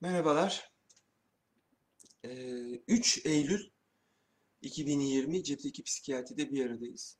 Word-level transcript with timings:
Merhabalar. 0.00 0.72
Ee, 2.24 2.82
3 2.88 3.26
Eylül 3.26 3.70
2020 4.62 5.44
Cepteki 5.44 5.82
Psikiyatri'de 5.82 6.50
bir 6.50 6.66
aradayız. 6.66 7.18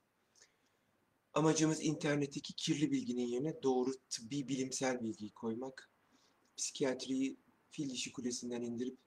Amacımız 1.32 1.84
internetteki 1.84 2.54
kirli 2.54 2.90
bilginin 2.90 3.26
yerine 3.26 3.62
doğru 3.62 3.90
tıbbi 4.10 4.48
bilimsel 4.48 5.02
bilgiyi 5.02 5.30
koymak. 5.30 5.90
Psikiyatriyi 6.56 7.36
fil 7.70 7.90
dişi 7.90 8.12
kulesinden 8.12 8.62
indirip 8.62 8.98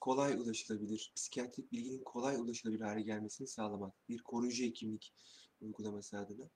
kolay 0.00 0.32
ulaşılabilir, 0.34 1.12
psikiyatrik 1.16 1.72
bilginin 1.72 2.04
kolay 2.04 2.36
ulaşılabilir 2.36 2.80
hale 2.80 3.02
gelmesini 3.02 3.48
sağlamak. 3.48 4.08
Bir 4.08 4.18
koruyucu 4.18 4.64
hekimlik 4.64 5.14
uygulaması 5.60 6.18
adına. 6.18 6.50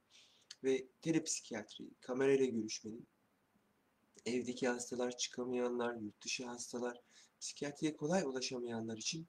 Ve 0.64 0.88
telepsikiyatri, 1.02 1.84
kamerayla 2.00 2.46
görüşmenin 2.46 3.06
evdeki 4.26 4.68
hastalar, 4.68 5.16
çıkamayanlar, 5.16 5.94
yurt 5.94 6.24
dışı 6.24 6.46
hastalar, 6.46 7.00
psikiyatriye 7.40 7.96
kolay 7.96 8.22
ulaşamayanlar 8.22 8.96
için 8.96 9.26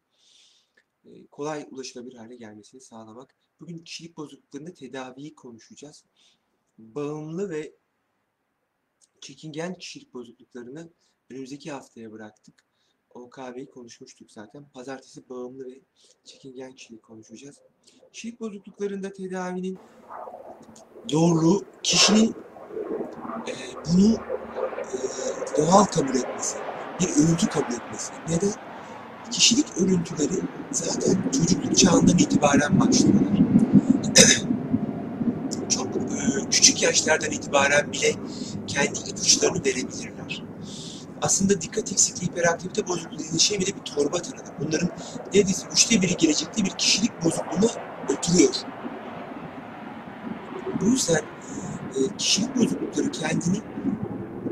e, 1.06 1.28
kolay 1.28 1.68
ulaşılabilir 1.72 2.16
hale 2.16 2.36
gelmesini 2.36 2.82
sağlamak. 2.82 3.36
Bugün 3.60 3.78
kişilik 3.78 4.18
bozukluklarında 4.18 4.74
tedaviyi 4.74 5.36
konuşacağız. 5.36 6.04
Bağımlı 6.78 7.50
ve 7.50 7.76
çekingen 9.22 9.76
kişilik 9.76 10.14
bozukluklarını 10.14 10.90
önümüzdeki 11.30 11.72
haftaya 11.72 12.12
bıraktık. 12.12 12.66
OKB'yi 13.10 13.70
konuşmuştuk 13.70 14.32
zaten. 14.32 14.70
Pazartesi 14.74 15.30
bağımlı 15.30 15.66
ve 15.66 15.82
çekingen 16.24 16.76
kişilik 16.76 17.04
konuşacağız. 17.04 17.62
Kişilik 18.14 18.40
bozukluklarında 18.40 19.14
tedavinin 19.14 19.78
doğruluğu 21.12 21.66
kişinin 21.84 22.36
e, 23.48 23.54
bunu 23.94 24.18
doğal 25.58 25.86
kabul 25.86 26.16
etmesi, 26.16 26.58
bir 27.00 27.10
örüntü 27.10 27.50
kabul 27.50 27.74
etmesi. 27.74 28.14
Neden? 28.28 28.54
Kişilik 29.32 29.78
örüntüleri 29.78 30.42
zaten 30.72 31.32
çocukluk 31.32 31.78
çağından 31.78 32.18
itibaren 32.18 32.80
başlıyorlar. 32.80 33.40
Çok 35.70 35.88
e, 35.96 36.50
küçük 36.50 36.82
yaşlardan 36.82 37.32
itibaren 37.32 37.94
bile 37.94 38.12
kendi 38.68 39.00
ipuçlarını 39.00 39.66
verebilirler. 39.66 40.44
Aslında 41.22 41.62
dikkat 41.62 41.92
eksikliği, 41.92 42.32
hiperaktivite 42.32 42.88
bozukluğu 42.88 43.20
dediğin 43.20 43.38
şey 43.38 43.60
bile 43.60 43.76
bir 43.76 43.82
torba 43.82 44.22
tanıdır. 44.22 44.54
Bunların 44.60 44.90
neredeyse 45.34 45.68
üçte 45.72 46.02
biri 46.02 46.18
gelecekte 46.18 46.66
bir 46.66 46.70
kişilik 46.70 47.24
bozukluğuna 47.24 47.72
oturuyor. 48.10 48.56
Bu 50.82 50.86
yüzden 50.86 51.22
e, 51.96 52.18
kişilik 52.18 52.56
bozuklukları 52.56 53.12
kendini 53.12 53.62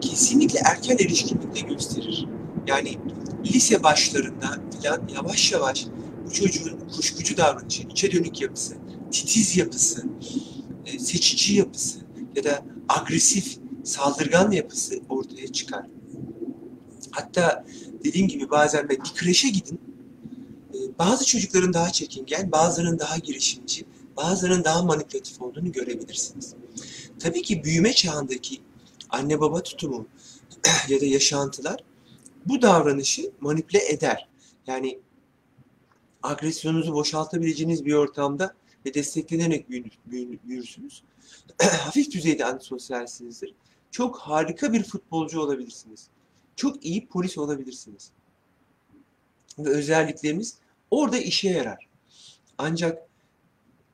kesinlikle 0.10 0.60
erken 0.60 0.98
erişkinlikte 0.98 1.60
gösterir. 1.60 2.28
Yani 2.68 2.98
lise 3.46 3.84
başlarında 3.84 4.48
falan 4.82 5.08
yavaş 5.16 5.52
yavaş 5.52 5.86
bu 6.26 6.32
çocuğun 6.32 6.80
kuşkucu 6.96 7.38
davranışı, 7.38 7.84
içe 7.84 8.12
dönük 8.12 8.42
yapısı, 8.42 8.76
titiz 9.12 9.58
yapısı, 9.58 10.06
e, 10.86 11.00
seçici 11.00 11.54
yapısı 11.54 12.00
ya 12.36 12.44
da 12.44 12.66
agresif, 12.90 13.58
saldırgan 13.84 14.52
yapısı 14.52 15.00
ortaya 15.10 15.48
çıkar. 15.48 15.86
Hatta 17.12 17.66
dediğim 18.06 18.28
gibi 18.28 18.50
bazen 18.50 18.90
ben 18.90 18.98
bir 18.98 19.14
kreşe 19.16 19.50
gidin, 19.50 19.80
e, 20.74 20.78
bazı 21.00 21.26
çocukların 21.26 21.74
daha 21.74 21.90
çekingen, 21.90 22.52
bazılarının 22.52 23.00
daha 23.00 23.18
girişimci, 23.18 23.86
bazılarının 24.18 24.64
daha 24.64 24.84
manipülatif 24.84 25.42
olduğunu 25.42 25.72
görebilirsiniz. 25.72 26.54
Tabii 27.20 27.42
ki 27.42 27.64
büyüme 27.64 27.94
çağındaki 27.94 28.62
anne 29.14 29.40
baba 29.40 29.64
tutumu 29.64 30.08
ya 30.90 31.02
da 31.02 31.06
yaşantılar 31.06 31.84
bu 32.46 32.62
davranışı 32.62 33.32
manipüle 33.42 33.90
eder. 33.90 34.28
Yani 34.68 35.00
agresyonunuzu 36.24 36.94
boşaltabileceğiniz 36.94 37.86
bir 37.86 37.94
ortamda 37.94 38.54
ve 38.86 38.94
desteklenerek 38.94 39.70
büyürsünüz. 40.44 41.04
Hafif 41.62 42.12
düzeyde 42.12 42.46
antisosyalsinizdir. 42.46 43.54
Çok 43.92 44.18
harika 44.18 44.74
bir 44.74 44.84
futbolcu 44.84 45.42
olabilirsiniz. 45.42 46.08
Çok 46.56 46.86
iyi 46.86 47.08
polis 47.08 47.38
olabilirsiniz. 47.38 48.12
Ve 49.60 49.70
özellikleriniz 49.70 50.58
orada 50.92 51.18
işe 51.18 51.50
yarar. 51.50 51.88
Ancak 52.58 53.08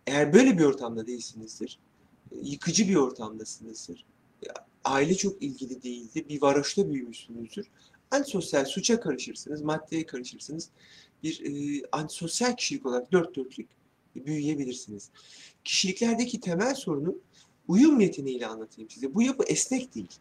eğer 0.07 0.34
böyle 0.34 0.57
bir 0.57 0.63
ortamda 0.63 1.07
değilsinizdir, 1.07 1.80
yıkıcı 2.41 2.88
bir 2.88 2.96
ortamdasınızdır, 2.96 4.06
aile 4.89 5.16
çok 5.16 5.44
ilgili 5.44 5.83
değildi, 5.83 6.25
bir 6.29 6.41
varoşta 6.41 6.89
büyümüşsünüzdür, 6.89 7.67
antisosyal 8.11 8.66
suça 8.66 9.00
karışırsınız, 9.00 9.61
maddeye 9.61 10.05
karışırsınız, 10.05 10.69
bir 11.23 11.41
e, 11.45 11.81
antisosyal 11.91 12.55
kişilik 12.55 12.85
olarak 12.85 13.11
dört 13.11 13.35
dörtlük 13.35 13.67
büyüyebilirsiniz. 14.16 15.09
Kişiliklerdeki 15.63 16.39
temel 16.39 16.75
sorunu 16.75 17.16
uyum 17.67 18.00
yeteneğiyle 18.00 18.47
anlatayım 18.47 18.89
size. 18.89 19.13
Bu 19.13 19.22
yapı 19.22 19.44
esnek 19.44 19.95
değil. 19.95 20.11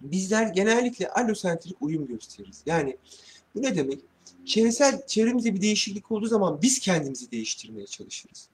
Bizler 0.00 0.46
genellikle 0.46 1.08
allosentrik 1.08 1.76
uyum 1.80 2.06
gösteririz. 2.06 2.62
Yani 2.66 2.96
bu 3.54 3.62
ne 3.62 3.76
demek? 3.76 4.00
Çevresel, 4.44 5.06
çevremizde 5.06 5.54
bir 5.54 5.60
değişiklik 5.60 6.12
olduğu 6.12 6.26
zaman 6.26 6.62
biz 6.62 6.78
kendimizi 6.78 7.30
değiştirmeye 7.30 7.86
çalışırız. 7.86 8.48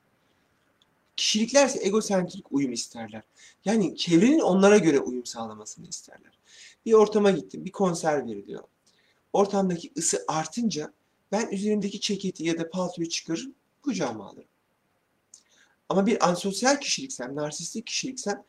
Kişiliklerse 1.19 1.79
egosentrik 1.83 2.53
uyum 2.53 2.73
isterler. 2.73 3.23
Yani 3.65 3.97
çevrenin 3.97 4.41
onlara 4.41 4.79
göre 4.79 5.01
uyum 5.01 5.27
sağlamasını 5.27 5.89
isterler. 5.89 6.39
Bir 6.87 6.93
ortama 6.93 7.31
gittim, 7.31 7.65
bir 7.65 7.73
konser 7.73 8.27
veriliyor. 8.27 8.65
Ortamdaki 9.33 9.93
ısı 9.97 10.25
artınca 10.29 10.93
ben 11.33 11.47
üzerimdeki 11.47 12.01
ceketi 12.01 12.45
ya 12.45 12.59
da 12.59 12.71
paltoyu 12.71 13.09
çıkarır, 13.09 13.51
kucağıma 13.83 14.27
alırım. 14.29 14.49
Ama 15.89 16.07
bir 16.07 16.29
ansosyal 16.29 16.81
kişiliksem, 16.81 17.37
narsistik 17.37 17.87
kişiliksem 17.87 18.45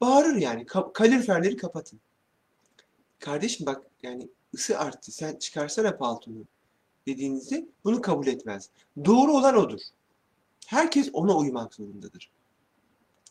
bağırır 0.00 0.36
yani. 0.36 0.66
Kaloriferleri 0.66 1.56
kapatın. 1.56 2.00
Kardeşim 3.18 3.66
bak 3.66 3.82
yani 4.02 4.28
ısı 4.54 4.78
arttı. 4.78 5.12
Sen 5.12 5.36
çıkarsana 5.36 5.96
paltonu 5.96 6.44
dediğinizde 7.06 7.66
bunu 7.84 8.00
kabul 8.00 8.26
etmez. 8.26 8.70
Doğru 9.04 9.32
olan 9.32 9.56
odur. 9.56 9.80
Herkes 10.66 11.10
ona 11.12 11.36
uymak 11.36 11.74
zorundadır. 11.74 12.30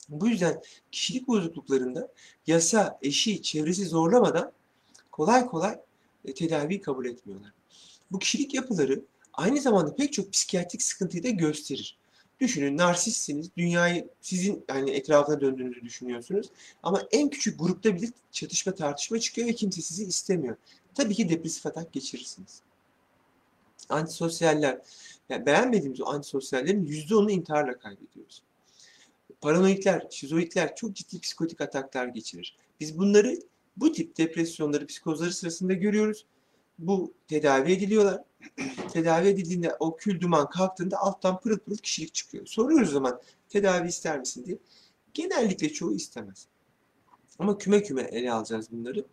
Bu 0.10 0.28
yüzden 0.28 0.62
kişilik 0.92 1.28
bozukluklarında 1.28 2.12
yasa, 2.48 3.00
eşi, 3.02 3.42
çevresi 3.42 3.86
zorlamadan 3.86 4.52
kolay 5.12 5.46
kolay 5.46 5.80
e, 6.26 6.34
tedavi 6.34 6.82
kabul 6.82 7.06
etmiyorlar. 7.06 7.54
Bu 8.12 8.20
kişilik 8.20 8.54
yapıları 8.54 9.02
aynı 9.34 9.62
zamanda 9.62 9.96
pek 9.96 10.14
çok 10.14 10.34
psikiyatrik 10.34 10.82
sıkıntıyı 10.82 11.24
da 11.24 11.30
gösterir. 11.30 11.98
Düşünün 12.40 12.78
narsistsiniz, 12.78 13.50
dünyayı 13.58 14.10
sizin 14.22 14.66
yani 14.70 14.92
etrafına 14.92 15.42
döndüğünüzü 15.42 15.82
düşünüyorsunuz. 15.82 16.48
Ama 16.84 17.02
en 17.12 17.30
küçük 17.30 17.60
grupta 17.60 17.96
bile 17.96 18.08
çatışma 18.32 18.76
tartışma 18.76 19.20
çıkıyor 19.20 19.48
ve 19.48 19.54
kimse 19.54 19.82
sizi 19.82 20.04
istemiyor. 20.04 20.56
Tabii 20.96 21.16
ki 21.16 21.30
depresif 21.30 21.66
atak 21.66 21.94
geçirirsiniz. 21.94 22.62
Antisosyaller, 23.90 24.82
yani 25.30 25.46
beğenmediğimiz 25.46 26.02
o 26.02 26.06
antisosyallerin 26.06 26.86
%10'unu 26.86 27.32
intiharla 27.32 27.78
kaybediyoruz. 27.78 28.44
Paranoidler, 29.42 30.08
şizoidler 30.12 30.76
çok 30.76 30.96
ciddi 30.96 31.20
psikotik 31.20 31.62
ataklar 31.62 32.08
geçirir. 32.08 32.58
Biz 32.80 32.98
bunları 32.98 33.40
bu 33.78 33.92
tip 33.92 34.18
depresyonları, 34.18 34.88
psikozları 34.88 35.34
sırasında 35.34 35.74
görüyoruz. 35.74 36.26
Bu 36.80 37.14
tedavi 37.28 37.72
ediliyorlar. 37.72 38.24
tedavi 38.94 39.28
edildiğinde 39.28 39.76
o 39.80 39.96
kül 39.96 40.22
duman 40.22 40.50
kalktığında 40.50 40.98
alttan 40.98 41.40
pırıl 41.40 41.60
pırıl 41.60 41.78
kişilik 41.78 42.14
çıkıyor. 42.14 42.46
Soruyoruz 42.46 42.92
zaman 42.92 43.22
tedavi 43.50 43.88
ister 43.88 44.20
misin 44.20 44.46
diye. 44.46 44.58
Genellikle 45.14 45.74
çoğu 45.74 45.94
istemez. 45.96 46.48
Ama 47.40 47.58
küme 47.58 47.84
küme 47.84 48.02
ele 48.02 48.32
alacağız 48.32 48.72
bunları. 48.72 49.06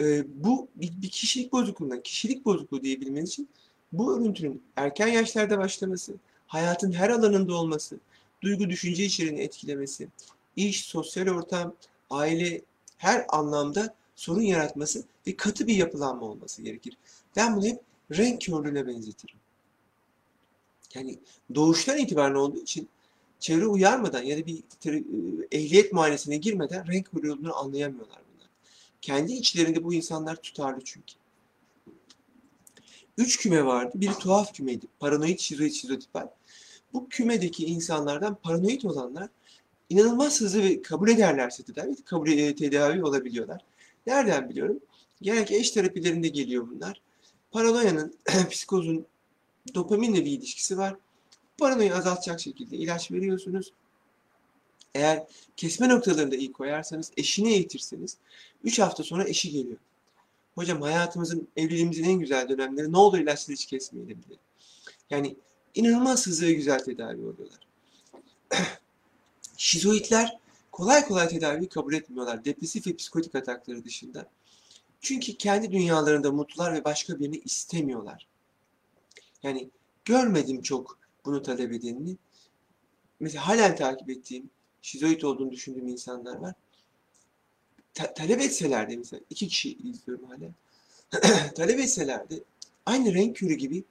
Ee, 0.00 0.24
bu 0.44 0.68
bir, 0.74 1.02
bir 1.02 1.08
kişilik 1.08 1.52
bozukluğundan, 1.52 2.02
kişilik 2.02 2.44
bozukluğu 2.44 2.82
diyebilmeniz 2.82 3.28
için 3.28 3.48
bu 3.98 4.16
örüntünün 4.16 4.62
erken 4.76 5.08
yaşlarda 5.08 5.58
başlaması, 5.58 6.14
hayatın 6.46 6.92
her 6.92 7.10
alanında 7.10 7.54
olması, 7.54 8.00
duygu 8.42 8.70
düşünce 8.70 9.04
içeriğini 9.04 9.40
etkilemesi, 9.40 10.08
iş, 10.56 10.84
sosyal 10.84 11.28
ortam, 11.28 11.74
aile 12.10 12.62
her 12.98 13.26
anlamda 13.28 13.94
sorun 14.16 14.42
yaratması 14.42 15.04
ve 15.26 15.36
katı 15.36 15.66
bir 15.66 15.76
yapılanma 15.76 16.26
olması 16.26 16.62
gerekir. 16.62 16.96
Ben 17.36 17.56
bunu 17.56 17.66
hep 17.66 17.80
renk 18.10 18.42
körlüğüne 18.42 18.86
benzetirim. 18.86 19.36
Yani 20.94 21.18
doğuştan 21.54 21.98
itibaren 21.98 22.34
olduğu 22.34 22.62
için 22.62 22.88
çevre 23.40 23.66
uyarmadan 23.66 24.22
ya 24.22 24.38
da 24.38 24.46
bir 24.46 24.56
e, 24.86 25.04
ehliyet 25.52 25.92
muayenesine 25.92 26.36
girmeden 26.36 26.88
renk 26.88 27.10
körü 27.10 27.30
olduğunu 27.30 27.56
anlayamıyorlar 27.56 28.18
bunlar. 28.34 28.48
Kendi 29.02 29.32
içlerinde 29.32 29.84
bu 29.84 29.94
insanlar 29.94 30.36
tutarlı 30.36 30.80
çünkü. 30.84 31.14
Üç 33.18 33.36
küme 33.36 33.64
vardı. 33.64 33.92
Biri 33.94 34.18
tuhaf 34.18 34.54
kümeydi. 34.54 34.86
Paranoid, 34.98 35.38
şizotipal. 35.38 36.28
Bu 36.92 37.08
kümedeki 37.08 37.66
insanlardan 37.66 38.34
paranoid 38.34 38.82
olanlar 38.82 39.28
inanılmaz 39.90 40.40
hızlı 40.40 40.62
ve 40.62 40.82
kabul 40.82 41.08
ederlerse 41.08 41.62
tedavi, 41.62 42.04
kabul 42.04 42.28
e, 42.28 42.54
tedavi 42.54 43.04
olabiliyorlar. 43.04 43.60
Nereden 44.06 44.48
biliyorum? 44.48 44.80
Genellikle 45.22 45.56
eş 45.56 45.70
terapilerinde 45.70 46.28
geliyor 46.28 46.68
bunlar. 46.70 47.00
Paranoyanın, 47.50 48.14
psikozun 48.50 49.06
dopaminle 49.74 50.24
bir 50.24 50.30
ilişkisi 50.30 50.78
var. 50.78 50.96
Paranoyu 51.58 51.94
azaltacak 51.94 52.40
şekilde 52.40 52.76
ilaç 52.76 53.12
veriyorsunuz. 53.12 53.72
Eğer 54.94 55.26
kesme 55.56 55.88
noktalarında 55.88 56.36
iyi 56.36 56.52
koyarsanız, 56.52 57.12
eşini 57.16 57.52
eğitirseniz 57.52 58.16
3 58.64 58.78
hafta 58.78 59.02
sonra 59.02 59.28
eşi 59.28 59.50
geliyor. 59.50 59.78
Hocam 60.56 60.82
hayatımızın, 60.82 61.48
evliliğimizin 61.56 62.04
en 62.04 62.18
güzel 62.18 62.48
dönemleri 62.48 62.92
ne 62.92 62.98
olur 62.98 63.18
ilaçları 63.18 63.54
hiç 63.54 63.66
kesmeyelim 63.66 64.24
diye. 64.28 64.38
Yani 65.10 65.36
inanılmaz 65.74 66.26
hızlı 66.26 66.46
ve 66.46 66.52
güzel 66.52 66.78
tedavi 66.78 67.20
oluyorlar. 67.20 67.60
Şizoidler 69.56 70.38
kolay 70.72 71.06
kolay 71.08 71.28
tedaviyi 71.28 71.68
kabul 71.68 71.94
etmiyorlar. 71.94 72.44
Depresif 72.44 72.86
ve 72.86 72.96
psikotik 72.96 73.34
atakları 73.34 73.84
dışında. 73.84 74.28
Çünkü 75.00 75.36
kendi 75.36 75.72
dünyalarında 75.72 76.32
mutlular 76.32 76.74
ve 76.74 76.84
başka 76.84 77.18
birini 77.18 77.36
istemiyorlar. 77.38 78.26
Yani 79.42 79.70
görmedim 80.04 80.62
çok 80.62 80.98
bunu 81.24 81.42
talep 81.42 81.72
edenini. 81.72 82.16
Mesela 83.20 83.48
halen 83.48 83.76
takip 83.76 84.10
ettiğim, 84.10 84.50
şizoid 84.82 85.22
olduğunu 85.22 85.50
düşündüğüm 85.50 85.88
insanlar 85.88 86.36
var. 86.36 86.54
Ta- 87.96 88.14
talep 88.14 88.40
etselerdi 88.40 88.96
mesela, 88.96 89.20
iki 89.30 89.48
kişi 89.48 89.76
izliyorum 89.78 90.24
hala. 90.28 90.50
talep 91.54 91.80
etselerdi 91.80 92.44
aynı 92.86 93.14
renk 93.14 93.36
körü 93.36 93.54
gibi 93.54 93.84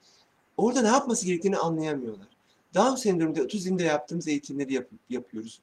orada 0.58 0.82
ne 0.82 0.88
yapması 0.88 1.26
gerektiğini 1.26 1.58
anlayamıyorlar. 1.58 2.28
Down 2.74 2.96
sendromda 2.96 3.42
otizmde 3.42 3.84
yaptığımız 3.84 4.28
eğitimleri 4.28 4.74
yap- 4.74 4.90
yapıyoruz. 5.10 5.60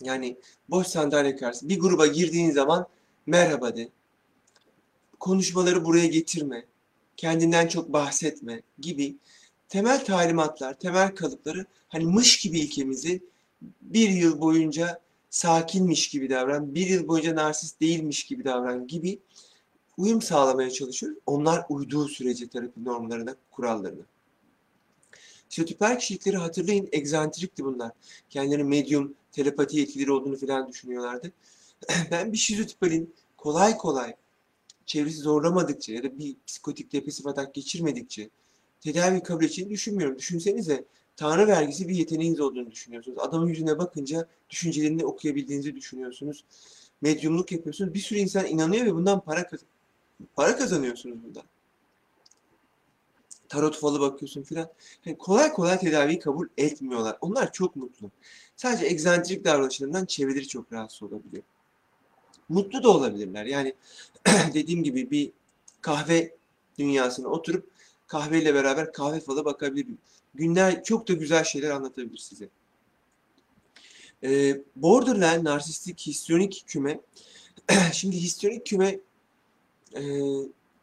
Yani 0.00 0.36
boş 0.68 0.86
sandalye 0.86 1.36
karşısında 1.36 1.70
bir 1.70 1.80
gruba 1.80 2.06
girdiğin 2.06 2.50
zaman 2.50 2.86
merhaba 3.26 3.76
de. 3.76 3.88
Konuşmaları 5.20 5.84
buraya 5.84 6.06
getirme. 6.06 6.64
Kendinden 7.16 7.68
çok 7.68 7.92
bahsetme 7.92 8.62
gibi 8.78 9.16
temel 9.68 10.04
talimatlar, 10.04 10.78
temel 10.78 11.14
kalıpları 11.14 11.66
hani 11.88 12.04
mış 12.04 12.38
gibi 12.38 12.60
ilkemizi 12.60 13.22
bir 13.82 14.08
yıl 14.08 14.40
boyunca 14.40 15.00
sakinmiş 15.36 16.08
gibi 16.08 16.30
davran, 16.30 16.74
bir 16.74 16.86
yıl 16.86 17.08
boyunca 17.08 17.36
narsist 17.36 17.80
değilmiş 17.80 18.24
gibi 18.24 18.44
davran 18.44 18.86
gibi 18.86 19.18
uyum 19.96 20.22
sağlamaya 20.22 20.70
çalışıyoruz. 20.70 21.18
Onlar 21.26 21.66
uyduğu 21.68 22.08
sürece 22.08 22.48
terapi 22.48 22.84
normlarına, 22.84 23.36
kurallarına. 23.50 24.02
Stereotipler 25.48 25.98
kişilikleri 25.98 26.36
hatırlayın, 26.36 26.88
egzantrikti 26.92 27.64
bunlar. 27.64 27.92
Kendileri 28.30 28.64
medyum, 28.64 29.14
telepati 29.32 29.78
yetkileri 29.78 30.12
olduğunu 30.12 30.36
falan 30.36 30.68
düşünüyorlardı. 30.68 31.32
ben 32.10 32.32
bir 32.32 32.38
şizotipalin 32.38 33.14
kolay 33.36 33.76
kolay 33.76 34.14
çevresi 34.86 35.18
zorlamadıkça 35.18 35.92
ya 35.92 36.02
da 36.02 36.18
bir 36.18 36.36
psikotik 36.46 36.92
depresif 36.92 37.26
atak 37.26 37.54
geçirmedikçe 37.54 38.30
tedavi 38.80 39.22
kabul 39.22 39.44
edeceğini 39.44 39.70
düşünmüyorum. 39.70 40.18
Düşünsenize 40.18 40.84
Tanrı 41.16 41.46
vergisi 41.46 41.88
bir 41.88 41.94
yeteneğiniz 41.94 42.40
olduğunu 42.40 42.70
düşünüyorsunuz. 42.70 43.18
Adamın 43.20 43.46
yüzüne 43.46 43.78
bakınca 43.78 44.28
düşüncelerini 44.50 45.06
okuyabildiğinizi 45.06 45.76
düşünüyorsunuz. 45.76 46.44
Medyumluk 47.00 47.52
yapıyorsunuz. 47.52 47.94
Bir 47.94 47.98
sürü 47.98 48.18
insan 48.18 48.46
inanıyor 48.46 48.86
ve 48.86 48.94
bundan 48.94 49.20
para 49.20 49.46
para 50.34 50.56
kazanıyorsunuz 50.56 51.16
bundan. 51.24 51.42
Tarot 53.48 53.76
falı 53.76 54.00
bakıyorsun 54.00 54.42
filan. 54.42 54.68
Yani 55.04 55.18
kolay 55.18 55.52
kolay 55.52 55.78
tedaviyi 55.78 56.18
kabul 56.18 56.48
etmiyorlar. 56.56 57.18
Onlar 57.20 57.52
çok 57.52 57.76
mutlu. 57.76 58.10
Sadece 58.56 58.86
egzantrik 58.86 59.44
davranışlarından 59.44 60.04
çevreleri 60.04 60.48
çok 60.48 60.72
rahatsız 60.72 61.02
olabiliyor. 61.02 61.42
Mutlu 62.48 62.82
da 62.82 62.90
olabilirler. 62.90 63.44
Yani 63.44 63.74
dediğim 64.54 64.82
gibi 64.82 65.10
bir 65.10 65.32
kahve 65.80 66.34
dünyasına 66.78 67.28
oturup 67.28 67.70
kahveyle 68.06 68.54
beraber 68.54 68.92
kahve 68.92 69.20
falı 69.20 69.44
bakabilir. 69.44 69.94
Günler 70.34 70.84
çok 70.84 71.08
da 71.08 71.12
güzel 71.12 71.44
şeyler 71.44 71.70
anlatabilir 71.70 72.18
size. 72.18 72.48
Ee, 74.22 74.60
borderline 74.76 75.44
narsistik 75.44 76.00
histrionik 76.00 76.64
küme. 76.66 77.00
Şimdi 77.92 78.16
histrionik 78.16 78.66
küme 78.66 78.98
e, 79.96 80.02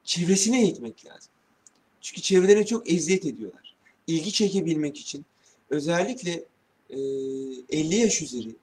çevresine 0.04 0.62
eğitmek 0.62 1.06
lazım. 1.06 1.32
Çünkü 2.02 2.22
çevrelerine 2.22 2.66
çok 2.66 2.92
eziyet 2.92 3.26
ediyorlar. 3.26 3.76
İlgi 4.08 4.32
çekebilmek 4.32 4.98
için 4.98 5.26
özellikle 5.70 6.32
e, 6.90 6.98
50 7.70 7.96
yaş 7.96 8.22
üzeri 8.22 8.56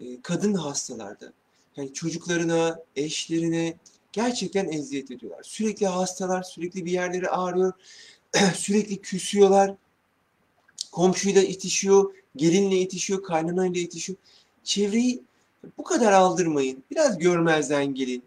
e, 0.00 0.22
kadın 0.22 0.54
hastalarda 0.54 1.32
yani 1.76 1.92
çocuklarına, 1.92 2.82
eşlerine 2.96 3.76
gerçekten 4.18 4.72
eziyet 4.72 5.10
ediyorlar. 5.10 5.42
Sürekli 5.42 5.86
hastalar, 5.86 6.42
sürekli 6.42 6.84
bir 6.84 6.90
yerleri 6.90 7.28
ağrıyor, 7.28 7.72
sürekli 8.54 9.00
küsüyorlar. 9.00 9.74
Komşuyla 10.92 11.42
itişiyor, 11.42 12.14
gelinle 12.36 12.76
itişiyor, 12.76 13.22
kaynanayla 13.22 13.80
itişiyor. 13.80 14.18
Çevreyi 14.64 15.22
bu 15.78 15.84
kadar 15.84 16.12
aldırmayın. 16.12 16.84
Biraz 16.90 17.18
görmezden 17.18 17.94
gelin. 17.94 18.22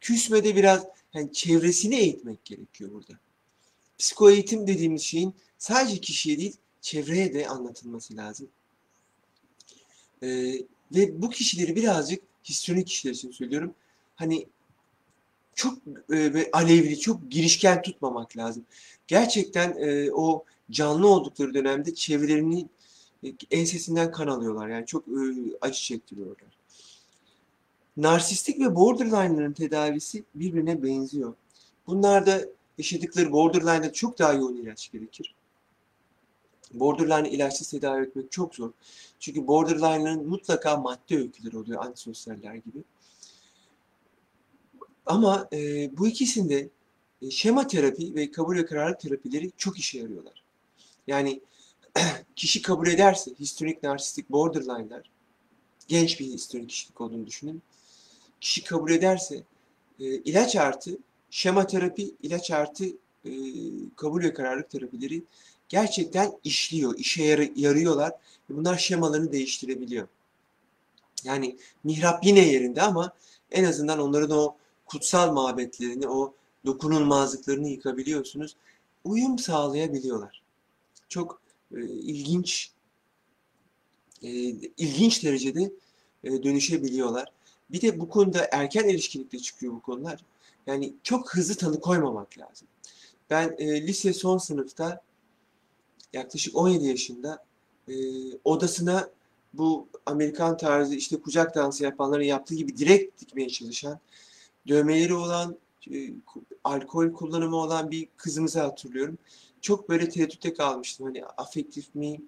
Küsmede 0.00 0.56
biraz 0.56 0.86
yani 1.14 1.32
çevresini 1.32 1.94
eğitmek 1.94 2.44
gerekiyor 2.44 2.90
burada. 2.92 3.18
Psiko 3.98 4.30
eğitim 4.30 4.66
dediğimiz 4.66 5.02
şeyin 5.02 5.34
sadece 5.58 6.00
kişiye 6.00 6.38
değil, 6.38 6.56
çevreye 6.80 7.34
de 7.34 7.48
anlatılması 7.48 8.16
lazım. 8.16 8.48
Ee, 10.22 10.54
ve 10.94 11.22
bu 11.22 11.30
kişileri 11.30 11.76
birazcık 11.76 12.22
histrionik 12.44 12.86
kişiler 12.86 13.12
için 13.12 13.30
söylüyorum. 13.30 13.74
Hani 14.16 14.46
çok 15.54 15.78
e, 16.12 16.50
alevli, 16.52 17.00
çok 17.00 17.30
girişken 17.30 17.82
tutmamak 17.82 18.36
lazım. 18.36 18.64
Gerçekten 19.06 19.76
e, 19.78 20.12
o 20.12 20.44
canlı 20.70 21.08
oldukları 21.08 21.54
dönemde 21.54 21.94
çevrelerinin 21.94 22.70
e, 23.24 23.28
ensesinden 23.50 24.12
kan 24.12 24.26
alıyorlar. 24.26 24.68
Yani 24.68 24.86
çok 24.86 25.08
e, 25.08 25.20
acı 25.60 25.80
çektiriyorlar. 25.80 26.54
Narsistik 27.96 28.60
ve 28.60 28.74
borderline'ların 28.74 29.52
tedavisi 29.52 30.24
birbirine 30.34 30.82
benziyor. 30.82 31.34
Bunlarda 31.86 32.44
yaşadıkları 32.78 33.32
borderline'da 33.32 33.92
çok 33.92 34.18
daha 34.18 34.32
yoğun 34.32 34.56
ilaç 34.56 34.92
gerekir. 34.92 35.34
Borderline 36.72 37.30
ilaçsız 37.30 37.70
tedavi 37.70 38.02
etmek 38.02 38.32
çok 38.32 38.54
zor. 38.54 38.70
Çünkü 39.20 39.46
borderline'ların 39.46 40.26
mutlaka 40.28 40.76
madde 40.76 41.16
öyküleri 41.16 41.58
oluyor 41.58 41.84
antisosyaller 41.84 42.54
gibi. 42.54 42.84
Ama 45.06 45.48
e, 45.52 45.90
bu 45.96 46.08
ikisinde 46.08 46.68
e, 47.22 47.30
şema 47.30 47.66
terapi 47.66 48.14
ve 48.14 48.30
kabul 48.30 48.56
ve 48.56 48.66
kararlılık 48.66 49.00
terapileri 49.00 49.52
çok 49.56 49.78
işe 49.78 49.98
yarıyorlar. 49.98 50.44
Yani 51.06 51.40
kişi 52.36 52.62
kabul 52.62 52.86
ederse 52.86 53.30
historik 53.40 53.82
narsistik 53.82 54.30
borderline'lar 54.30 55.10
genç 55.88 56.20
bir 56.20 56.26
historik 56.26 56.68
kişilik 56.68 57.00
olduğunu 57.00 57.26
düşünün. 57.26 57.62
Kişi 58.40 58.64
kabul 58.64 58.90
ederse 58.90 59.42
e, 60.00 60.04
ilaç 60.04 60.56
artı 60.56 60.98
şema 61.30 61.66
terapi, 61.66 62.14
ilaç 62.22 62.50
artı 62.50 62.84
e, 63.24 63.30
kabul 63.96 64.22
ve 64.22 64.34
kararlılık 64.34 64.70
terapileri 64.70 65.22
gerçekten 65.68 66.32
işliyor, 66.44 66.98
işe 66.98 67.52
yarıyorlar. 67.56 68.12
Bunlar 68.48 68.78
şemalarını 68.78 69.32
değiştirebiliyor. 69.32 70.08
Yani 71.24 71.56
mihrap 71.84 72.24
yine 72.24 72.40
yerinde 72.40 72.82
ama 72.82 73.12
en 73.50 73.64
azından 73.64 73.98
onların 73.98 74.38
o 74.38 74.56
kutsal 74.94 75.32
mabetlerini, 75.32 76.08
o 76.08 76.34
dokunulmazlıklarını 76.66 77.68
yıkabiliyorsunuz. 77.68 78.56
Uyum 79.04 79.38
sağlayabiliyorlar. 79.38 80.42
Çok 81.08 81.40
e, 81.76 81.80
ilginç 81.84 82.70
e, 84.22 84.28
ilginç 84.76 85.24
derecede 85.24 85.72
e, 86.24 86.42
dönüşebiliyorlar. 86.42 87.32
Bir 87.70 87.80
de 87.80 88.00
bu 88.00 88.08
konuda 88.08 88.48
erken 88.52 88.88
erişkinlikte 88.88 89.38
çıkıyor 89.38 89.72
bu 89.72 89.82
konular. 89.82 90.24
Yani 90.66 90.94
çok 91.02 91.34
hızlı 91.34 91.54
tanı 91.54 91.80
koymamak 91.80 92.38
lazım. 92.38 92.68
Ben 93.30 93.54
e, 93.58 93.86
lise 93.86 94.12
son 94.12 94.38
sınıfta 94.38 95.00
yaklaşık 96.12 96.56
17 96.56 96.86
yaşında 96.86 97.44
e, 97.88 97.94
odasına 98.44 99.10
bu 99.54 99.88
Amerikan 100.06 100.56
tarzı 100.56 100.94
işte 100.94 101.20
kucak 101.20 101.54
dansı 101.54 101.84
yapanların 101.84 102.24
yaptığı 102.24 102.54
gibi 102.54 102.76
direkt 102.76 103.20
dikmeye 103.20 103.48
çalışan, 103.48 104.00
dövmeleri 104.68 105.14
olan, 105.14 105.58
e, 105.90 106.10
alkol 106.64 107.12
kullanımı 107.12 107.56
olan 107.56 107.90
bir 107.90 108.08
kızımızı 108.16 108.60
hatırlıyorum. 108.60 109.18
Çok 109.60 109.88
böyle 109.88 110.08
tereddütte 110.08 110.54
kalmıştım. 110.54 111.06
Hani 111.06 111.24
afektif 111.24 111.94
mi, 111.94 112.20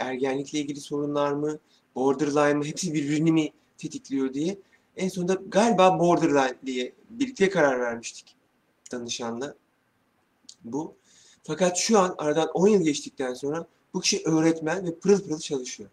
ergenlikle 0.00 0.58
ilgili 0.58 0.80
sorunlar 0.80 1.32
mı, 1.32 1.58
borderline 1.94 2.54
mı, 2.54 2.64
hepsi 2.66 2.94
birbirini 2.94 3.32
mi 3.32 3.52
tetikliyor 3.78 4.34
diye. 4.34 4.58
En 4.96 5.08
sonunda 5.08 5.34
galiba 5.34 5.98
borderline 5.98 6.54
diye 6.66 6.92
birlikte 7.10 7.50
karar 7.50 7.80
vermiştik 7.80 8.36
danışanla. 8.92 9.54
Bu. 10.64 10.94
Fakat 11.42 11.76
şu 11.76 11.98
an 11.98 12.14
aradan 12.18 12.48
10 12.48 12.68
yıl 12.68 12.82
geçtikten 12.82 13.34
sonra 13.34 13.66
bu 13.94 14.00
kişi 14.00 14.22
öğretmen 14.24 14.86
ve 14.86 14.98
pırıl 14.98 15.22
pırıl 15.22 15.38
çalışıyor. 15.38 15.90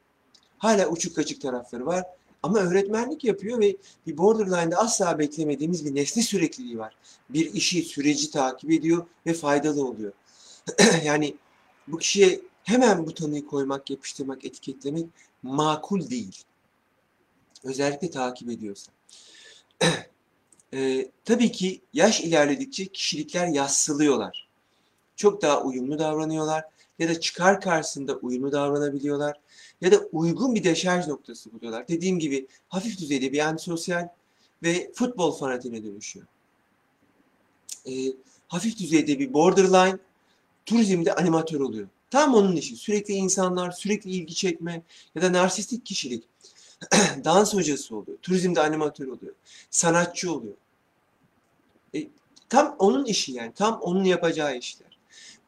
Hala 0.57 0.87
uçuk 0.87 1.15
kaçık 1.15 1.41
tarafları 1.41 1.85
var 1.85 2.03
Ama 2.43 2.59
öğretmenlik 2.59 3.23
yapıyor 3.23 3.59
ve 3.59 3.75
bir 4.07 4.17
borderline'da 4.17 4.77
asla 4.77 5.19
beklemediğimiz 5.19 5.85
bir 5.85 5.95
nesne 5.95 6.23
sürekliliği 6.23 6.77
var. 6.77 6.95
Bir 7.29 7.53
işi, 7.53 7.83
süreci 7.83 8.31
takip 8.31 8.71
ediyor 8.71 9.07
ve 9.25 9.33
faydalı 9.33 9.87
oluyor. 9.87 10.11
yani 11.03 11.35
bu 11.87 11.97
kişiye 11.97 12.41
hemen 12.63 13.05
bu 13.05 13.13
tanıyı 13.13 13.45
koymak, 13.45 13.89
yapıştırmak, 13.89 14.45
etiketlemek 14.45 15.05
makul 15.43 16.09
değil. 16.09 16.43
Özellikle 17.63 18.09
takip 18.09 18.49
ediyorsa. 18.49 18.91
e, 20.73 21.11
tabii 21.25 21.51
ki 21.51 21.81
yaş 21.93 22.21
ilerledikçe 22.21 22.85
kişilikler 22.85 23.47
yassılıyorlar. 23.47 24.47
Çok 25.15 25.41
daha 25.41 25.61
uyumlu 25.61 25.99
davranıyorlar 25.99 26.63
ya 26.99 27.09
da 27.09 27.19
çıkar 27.19 27.61
karşısında 27.61 28.15
uyumlu 28.15 28.51
davranabiliyorlar 28.51 29.39
ya 29.81 29.91
da 29.91 29.97
uygun 30.11 30.55
bir 30.55 30.63
deşarj 30.63 31.07
noktası 31.07 31.51
buluyorlar. 31.53 31.87
Dediğim 31.87 32.19
gibi 32.19 32.47
hafif 32.69 32.99
düzeyde 32.99 33.31
bir 33.31 33.39
antisosyal 33.39 34.07
ve 34.63 34.91
futbol 34.93 35.31
fanatine 35.31 35.83
dönüşüyor. 35.83 36.25
E, 37.85 37.91
hafif 38.47 38.77
düzeyde 38.77 39.19
bir 39.19 39.33
borderline, 39.33 39.97
turizmde 40.65 41.15
animatör 41.15 41.59
oluyor. 41.59 41.87
Tam 42.11 42.33
onun 42.33 42.55
işi. 42.55 42.75
Sürekli 42.75 43.13
insanlar, 43.13 43.71
sürekli 43.71 44.11
ilgi 44.11 44.35
çekme 44.35 44.81
ya 45.15 45.21
da 45.21 45.33
narsistik 45.33 45.85
kişilik. 45.85 46.23
Dans 47.23 47.53
hocası 47.53 47.95
oluyor. 47.95 48.17
Turizmde 48.21 48.61
animatör 48.61 49.07
oluyor. 49.07 49.33
Sanatçı 49.69 50.31
oluyor. 50.33 50.53
E, 51.95 52.07
tam 52.49 52.75
onun 52.79 53.05
işi 53.05 53.31
yani. 53.31 53.51
Tam 53.55 53.79
onun 53.81 54.03
yapacağı 54.03 54.57
işler. 54.57 54.86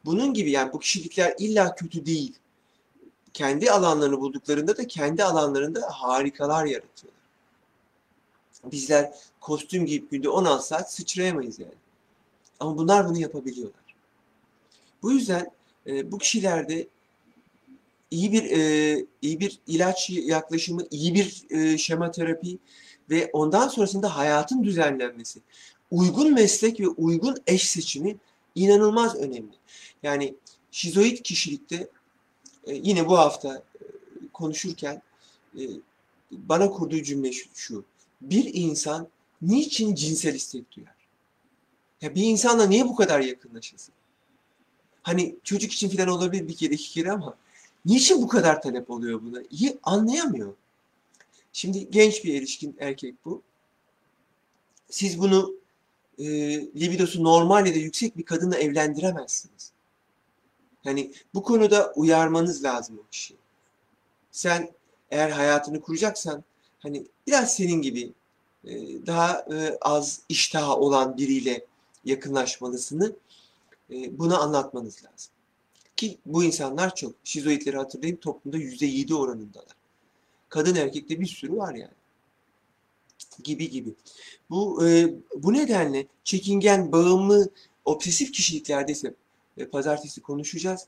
Bunun 0.04 0.34
gibi 0.34 0.50
yani 0.50 0.72
bu 0.72 0.78
kişilikler 0.78 1.34
illa 1.38 1.74
kötü 1.74 2.06
değil. 2.06 2.34
Kendi 3.32 3.70
alanlarını 3.70 4.20
bulduklarında 4.20 4.76
da 4.76 4.86
kendi 4.86 5.24
alanlarında 5.24 5.80
harikalar 5.92 6.64
yaratıyorlar. 6.64 7.20
Bizler 8.64 9.12
kostüm 9.40 9.86
giyip 9.86 10.10
günde 10.10 10.28
16 10.28 10.66
saat 10.66 10.92
sıçrayamayız 10.92 11.58
yani. 11.58 11.74
Ama 12.60 12.78
bunlar 12.78 13.08
bunu 13.08 13.18
yapabiliyorlar. 13.18 13.80
Bu 15.02 15.12
yüzden 15.12 15.50
e, 15.86 16.12
bu 16.12 16.18
kişilerde 16.18 16.88
iyi 18.10 18.32
bir 18.32 18.50
e, 18.50 19.04
iyi 19.22 19.40
bir 19.40 19.58
ilaç 19.66 20.10
yaklaşımı, 20.10 20.82
iyi 20.90 21.14
bir 21.14 21.44
e, 21.50 21.78
şema 21.78 22.10
terapi 22.10 22.58
ve 23.10 23.30
ondan 23.32 23.68
sonrasında 23.68 24.16
hayatın 24.16 24.64
düzenlenmesi, 24.64 25.40
uygun 25.90 26.34
meslek 26.34 26.80
ve 26.80 26.88
uygun 26.88 27.36
eş 27.46 27.70
seçimi 27.70 28.16
inanılmaz 28.54 29.16
önemli. 29.16 29.54
Yani 30.02 30.34
şizoid 30.70 31.18
kişilikte 31.18 31.88
e, 32.66 32.74
yine 32.74 33.06
bu 33.06 33.18
hafta 33.18 33.56
e, 33.56 33.82
konuşurken 34.32 35.02
e, 35.58 35.62
bana 36.30 36.70
kurduğu 36.70 37.02
cümle 37.02 37.32
şu. 37.54 37.84
Bir 38.20 38.54
insan 38.54 39.08
niçin 39.42 39.94
cinsel 39.94 40.34
istek 40.34 40.76
duyar? 40.76 40.94
Ya 42.00 42.14
bir 42.14 42.22
insanla 42.22 42.66
niye 42.66 42.84
bu 42.84 42.96
kadar 42.96 43.20
yakınlaşırsın? 43.20 43.94
Hani 45.02 45.36
çocuk 45.44 45.72
için 45.72 45.88
falan 45.88 46.08
olabilir 46.08 46.48
bir 46.48 46.56
kere 46.56 46.74
iki 46.74 46.90
kere 46.90 47.12
ama 47.12 47.36
niçin 47.84 48.22
bu 48.22 48.28
kadar 48.28 48.62
talep 48.62 48.90
oluyor 48.90 49.22
buna? 49.22 49.42
İyi 49.50 49.78
anlayamıyor. 49.82 50.54
Şimdi 51.52 51.90
genç 51.90 52.24
bir 52.24 52.34
erişkin 52.34 52.76
erkek 52.80 53.14
bu. 53.24 53.42
Siz 54.90 55.18
bunu 55.18 55.54
e, 56.20 56.26
libidosu 56.80 57.24
normal 57.24 57.66
ya 57.66 57.74
da 57.74 57.78
yüksek 57.78 58.16
bir 58.16 58.22
kadınla 58.22 58.56
evlendiremezsiniz. 58.56 59.72
Yani 60.84 61.12
bu 61.34 61.42
konuda 61.42 61.92
uyarmanız 61.96 62.64
lazım 62.64 62.98
o 62.98 63.10
kişiyi. 63.10 63.38
Sen 64.30 64.70
eğer 65.10 65.30
hayatını 65.30 65.80
kuracaksan 65.80 66.44
hani 66.78 67.06
biraz 67.26 67.54
senin 67.54 67.82
gibi 67.82 68.12
e, 68.64 68.70
daha 69.06 69.46
e, 69.52 69.78
az 69.80 70.20
iştaha 70.28 70.76
olan 70.76 71.16
biriyle 71.16 71.66
yakınlaşmalısını 72.04 73.12
e, 73.90 74.18
bunu 74.18 74.42
anlatmanız 74.42 75.04
lazım. 75.04 75.32
Ki 75.96 76.18
bu 76.26 76.44
insanlar 76.44 76.94
çok. 76.94 77.14
Şizoidleri 77.24 77.76
hatırlayın 77.76 78.16
toplumda 78.16 78.58
%7 78.58 79.14
oranındalar. 79.14 79.76
Kadın 80.48 80.74
erkekte 80.74 81.20
bir 81.20 81.26
sürü 81.26 81.56
var 81.56 81.74
yani. 81.74 81.99
Gibi 83.44 83.70
gibi. 83.70 83.94
Bu 84.50 84.86
e, 84.86 85.14
bu 85.36 85.52
nedenle 85.52 86.06
çekingen, 86.24 86.92
bağımlı, 86.92 87.50
obsesif 87.84 88.32
kişiliklerde 88.32 88.92
ise 88.92 89.14
e, 89.56 89.66
pazartesi 89.66 90.20
konuşacağız. 90.20 90.86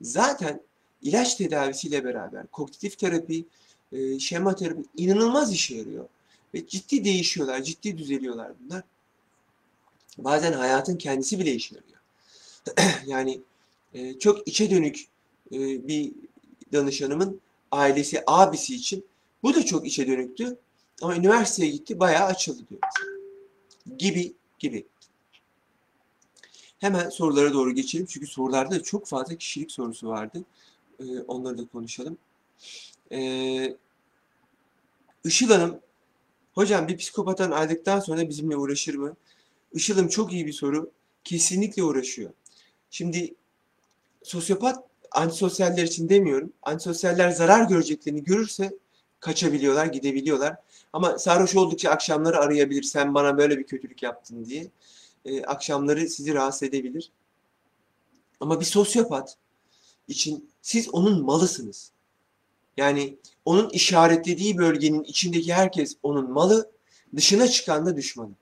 Zaten 0.00 0.60
ilaç 1.02 1.34
tedavisiyle 1.34 2.04
beraber 2.04 2.46
kognitif 2.46 2.98
terapi, 2.98 3.44
e, 3.92 4.18
şema 4.18 4.54
terapi 4.54 4.82
inanılmaz 4.96 5.52
işe 5.52 5.74
yarıyor. 5.76 6.08
Ve 6.54 6.66
ciddi 6.66 7.04
değişiyorlar, 7.04 7.62
ciddi 7.62 7.98
düzeliyorlar 7.98 8.52
bunlar. 8.60 8.82
Bazen 10.18 10.52
hayatın 10.52 10.96
kendisi 10.96 11.38
bile 11.38 11.52
işe 11.54 11.74
yarıyor. 11.74 12.00
yani 13.06 13.40
e, 13.94 14.18
çok 14.18 14.48
içe 14.48 14.70
dönük 14.70 15.06
e, 15.52 15.88
bir 15.88 16.12
danışanımın 16.72 17.40
ailesi, 17.72 18.22
abisi 18.26 18.74
için 18.74 19.04
bu 19.42 19.54
da 19.54 19.64
çok 19.64 19.86
içe 19.86 20.06
dönüktü. 20.06 20.58
Ama 21.00 21.16
üniversiteye 21.16 21.70
gitti, 21.70 22.00
bayağı 22.00 22.26
açıldı 22.26 22.62
diyor. 22.70 22.80
Gibi 23.98 24.32
gibi. 24.58 24.86
Hemen 26.78 27.08
sorulara 27.08 27.52
doğru 27.52 27.74
geçelim. 27.74 28.06
Çünkü 28.06 28.26
sorularda 28.26 28.74
da 28.74 28.82
çok 28.82 29.06
fazla 29.06 29.34
kişilik 29.34 29.72
sorusu 29.72 30.08
vardı. 30.08 30.44
Ee, 31.00 31.04
onları 31.20 31.58
da 31.58 31.66
konuşalım. 31.66 32.18
Ee, 33.12 33.76
Işıl 35.24 35.50
Hanım, 35.50 35.80
hocam 36.54 36.88
bir 36.88 36.96
psikopattan 36.96 37.50
aldıktan 37.50 38.00
sonra 38.00 38.28
bizimle 38.28 38.56
uğraşır 38.56 38.94
mı? 38.94 39.16
Işıl 39.72 39.94
Hanım 39.94 40.08
çok 40.08 40.32
iyi 40.32 40.46
bir 40.46 40.52
soru. 40.52 40.90
Kesinlikle 41.24 41.82
uğraşıyor. 41.82 42.30
Şimdi 42.90 43.34
sosyopat 44.22 44.84
antisosyaller 45.12 45.84
için 45.84 46.08
demiyorum. 46.08 46.52
Antisosyaller 46.62 47.30
zarar 47.30 47.68
göreceklerini 47.68 48.24
görürse 48.24 48.78
kaçabiliyorlar, 49.20 49.86
gidebiliyorlar. 49.86 50.56
Ama 50.92 51.18
sarhoş 51.18 51.56
oldukça 51.56 51.90
akşamları 51.90 52.38
arayabilir. 52.38 52.82
Sen 52.82 53.14
bana 53.14 53.38
böyle 53.38 53.58
bir 53.58 53.66
kötülük 53.66 54.02
yaptın 54.02 54.44
diye. 54.44 54.70
E, 55.24 55.42
akşamları 55.42 56.08
sizi 56.08 56.34
rahatsız 56.34 56.62
edebilir. 56.62 57.12
Ama 58.40 58.60
bir 58.60 58.64
sosyopat 58.64 59.36
için 60.08 60.50
siz 60.62 60.88
onun 60.88 61.24
malısınız. 61.24 61.92
Yani 62.76 63.16
onun 63.44 63.70
işaretlediği 63.70 64.58
bölgenin 64.58 65.04
içindeki 65.04 65.54
herkes 65.54 65.96
onun 66.02 66.30
malı, 66.30 66.70
dışına 67.16 67.48
çıkan 67.48 67.86
da 67.86 67.96
düşmanı. 67.96 68.32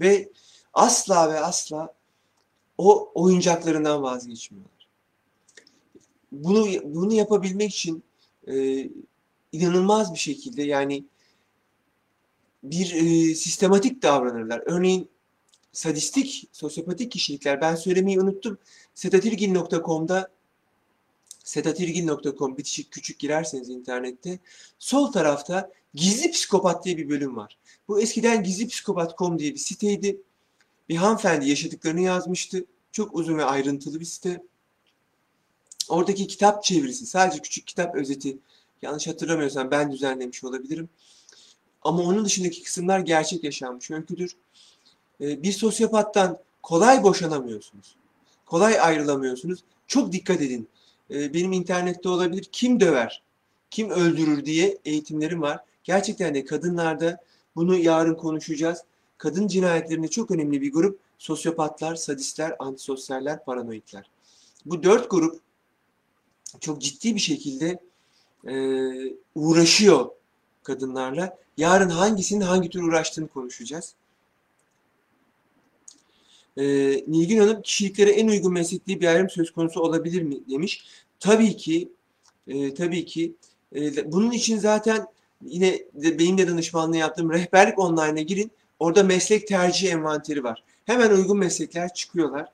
Ve 0.00 0.32
asla 0.72 1.32
ve 1.32 1.40
asla 1.40 1.94
o 2.78 3.10
oyuncaklarından 3.14 4.02
vazgeçmiyorlar. 4.02 4.88
Bunu 6.32 6.66
bunu 6.84 7.14
yapabilmek 7.14 7.70
için 7.74 8.02
e, 8.48 8.88
inanılmaz 9.52 10.14
bir 10.14 10.18
şekilde 10.18 10.62
yani 10.62 11.04
bir 12.64 12.94
e, 12.94 13.34
sistematik 13.34 14.02
davranırlar. 14.02 14.62
Örneğin 14.66 15.08
sadistik, 15.72 16.48
sosyopatik 16.52 17.12
kişilikler 17.12 17.60
ben 17.60 17.74
söylemeyi 17.74 18.20
unuttum. 18.20 18.58
Setatirgil.com'da 18.94 20.30
setatirgil.com 21.44 22.56
bitişik 22.56 22.90
küçük 22.90 23.18
girerseniz 23.18 23.68
internette 23.68 24.38
sol 24.78 25.12
tarafta 25.12 25.70
gizli 25.94 26.30
psikopat 26.30 26.84
diye 26.84 26.96
bir 26.96 27.08
bölüm 27.08 27.36
var. 27.36 27.58
Bu 27.88 28.00
eskiden 28.00 28.42
gizli 28.42 28.68
psikopat.com 28.68 29.38
diye 29.38 29.52
bir 29.52 29.58
siteydi. 29.58 30.20
Bir 30.88 30.96
hanımefendi 30.96 31.48
yaşadıklarını 31.48 32.00
yazmıştı. 32.00 32.64
Çok 32.92 33.14
uzun 33.14 33.38
ve 33.38 33.44
ayrıntılı 33.44 34.00
bir 34.00 34.04
site. 34.04 34.42
Oradaki 35.88 36.26
kitap 36.26 36.64
çevirisi, 36.64 37.06
sadece 37.06 37.42
küçük 37.42 37.66
kitap 37.66 37.94
özeti, 37.94 38.38
yanlış 38.82 39.06
hatırlamıyorsam 39.06 39.70
ben 39.70 39.92
düzenlemiş 39.92 40.44
olabilirim. 40.44 40.88
Ama 41.84 42.02
onun 42.02 42.24
dışındaki 42.24 42.62
kısımlar 42.62 43.00
gerçek 43.00 43.44
yaşanmış 43.44 43.90
öyküdür. 43.90 44.36
Ee, 45.20 45.42
bir 45.42 45.52
sosyopattan 45.52 46.38
kolay 46.62 47.02
boşanamıyorsunuz. 47.02 47.96
Kolay 48.46 48.80
ayrılamıyorsunuz. 48.80 49.64
Çok 49.86 50.12
dikkat 50.12 50.40
edin. 50.40 50.68
Ee, 51.10 51.34
benim 51.34 51.52
internette 51.52 52.08
olabilir 52.08 52.48
kim 52.52 52.80
döver, 52.80 53.22
kim 53.70 53.90
öldürür 53.90 54.44
diye 54.44 54.78
eğitimlerim 54.84 55.42
var. 55.42 55.60
Gerçekten 55.84 56.34
de 56.34 56.44
kadınlarda 56.44 57.20
bunu 57.56 57.76
yarın 57.76 58.14
konuşacağız. 58.14 58.84
Kadın 59.18 59.46
cinayetlerinde 59.46 60.08
çok 60.08 60.30
önemli 60.30 60.62
bir 60.62 60.72
grup 60.72 61.00
sosyopatlar, 61.18 61.94
sadistler, 61.94 62.56
antisosyaller, 62.58 63.44
paranoidler. 63.44 64.10
Bu 64.66 64.82
dört 64.82 65.10
grup 65.10 65.40
çok 66.60 66.80
ciddi 66.80 67.14
bir 67.14 67.20
şekilde 67.20 67.78
e, 68.46 68.54
uğraşıyor 69.34 70.10
kadınlarla. 70.62 71.38
Yarın 71.56 71.88
hangisinin 71.88 72.40
hangi 72.40 72.70
tür 72.70 72.82
uğraştığını 72.82 73.28
konuşacağız. 73.28 73.94
E, 76.56 76.64
Nilgün 77.08 77.38
Hanım 77.38 77.62
kişiliklere 77.62 78.10
en 78.10 78.28
uygun 78.28 78.52
meslekli 78.52 79.00
bir 79.00 79.06
ayrım 79.06 79.30
söz 79.30 79.50
konusu 79.52 79.80
olabilir 79.80 80.22
mi 80.22 80.36
demiş. 80.50 80.84
Tabii 81.20 81.56
ki, 81.56 81.88
e, 82.46 82.74
tabii 82.74 83.04
ki. 83.04 83.34
E, 83.76 84.12
bunun 84.12 84.30
için 84.30 84.58
zaten 84.58 85.06
Yine 85.44 85.78
de 85.94 86.18
benim 86.18 86.38
de 86.38 86.48
danışmanlığı 86.48 86.96
yaptığım 86.96 87.32
rehberlik 87.32 87.78
online'a 87.78 88.22
girin. 88.22 88.50
Orada 88.78 89.02
meslek 89.02 89.46
tercih 89.46 89.92
envanteri 89.92 90.44
var. 90.44 90.64
Hemen 90.84 91.10
uygun 91.10 91.38
meslekler 91.38 91.94
çıkıyorlar. 91.94 92.48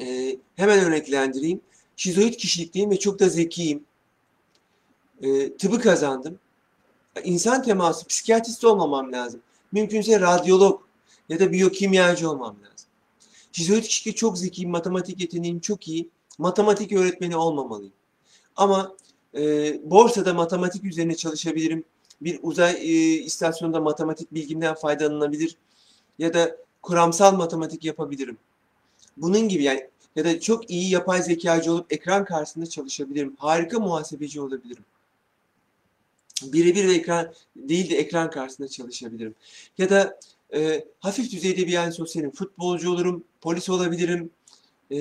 Ee, 0.00 0.36
hemen 0.56 0.78
örneklendireyim. 0.78 1.60
Şizoid 1.96 2.34
kişilikteyim 2.34 2.90
ve 2.90 2.98
çok 2.98 3.18
da 3.18 3.28
zekiyim. 3.28 3.84
Ee, 5.22 5.56
tıbı 5.56 5.80
kazandım. 5.80 6.38
İnsan 7.24 7.62
teması, 7.62 8.06
psikiyatrist 8.06 8.64
olmamam 8.64 9.12
lazım. 9.12 9.40
Mümkünse 9.72 10.20
radyolog 10.20 10.80
ya 11.28 11.40
da 11.40 11.52
biyokimyacı 11.52 12.30
olmam 12.30 12.56
lazım. 12.62 12.86
Şizoid 13.52 13.82
kişilikte 13.82 14.18
çok 14.18 14.38
zekiyim, 14.38 14.70
matematik 14.70 15.20
yeteneğim 15.20 15.60
çok 15.60 15.88
iyi. 15.88 16.08
Matematik 16.38 16.92
öğretmeni 16.92 17.36
olmamalıyım. 17.36 17.92
Ama 18.56 18.96
e, 19.34 19.40
borsada 19.90 20.34
matematik 20.34 20.84
üzerine 20.84 21.16
çalışabilirim. 21.16 21.84
Bir 22.20 22.38
uzay 22.42 22.72
e, 22.72 23.12
istasyonunda 23.22 23.80
matematik 23.80 24.34
bilgimden 24.34 24.74
faydalanabilir. 24.74 25.56
Ya 26.18 26.34
da 26.34 26.56
kuramsal 26.82 27.36
matematik 27.36 27.84
yapabilirim. 27.84 28.38
Bunun 29.16 29.48
gibi 29.48 29.62
yani 29.62 29.90
ya 30.16 30.24
da 30.24 30.40
çok 30.40 30.70
iyi 30.70 30.90
yapay 30.90 31.22
zekacı 31.22 31.72
olup 31.72 31.92
ekran 31.92 32.24
karşısında 32.24 32.66
çalışabilirim. 32.66 33.36
Harika 33.38 33.80
muhasebeci 33.80 34.40
olabilirim. 34.40 34.84
Birebir 36.42 36.88
de 36.88 36.94
ekran 36.94 37.32
değil 37.56 37.90
de 37.90 37.96
ekran 37.96 38.30
karşısında 38.30 38.68
çalışabilirim. 38.68 39.34
Ya 39.78 39.90
da 39.90 40.20
e, 40.54 40.84
hafif 41.00 41.32
düzeyde 41.32 41.66
bir 41.66 41.72
yani 41.72 41.92
sosyalim. 41.92 42.30
Futbolcu 42.30 42.92
olurum, 42.92 43.24
polis 43.40 43.68
olabilirim. 43.68 44.30
E, 44.90 44.98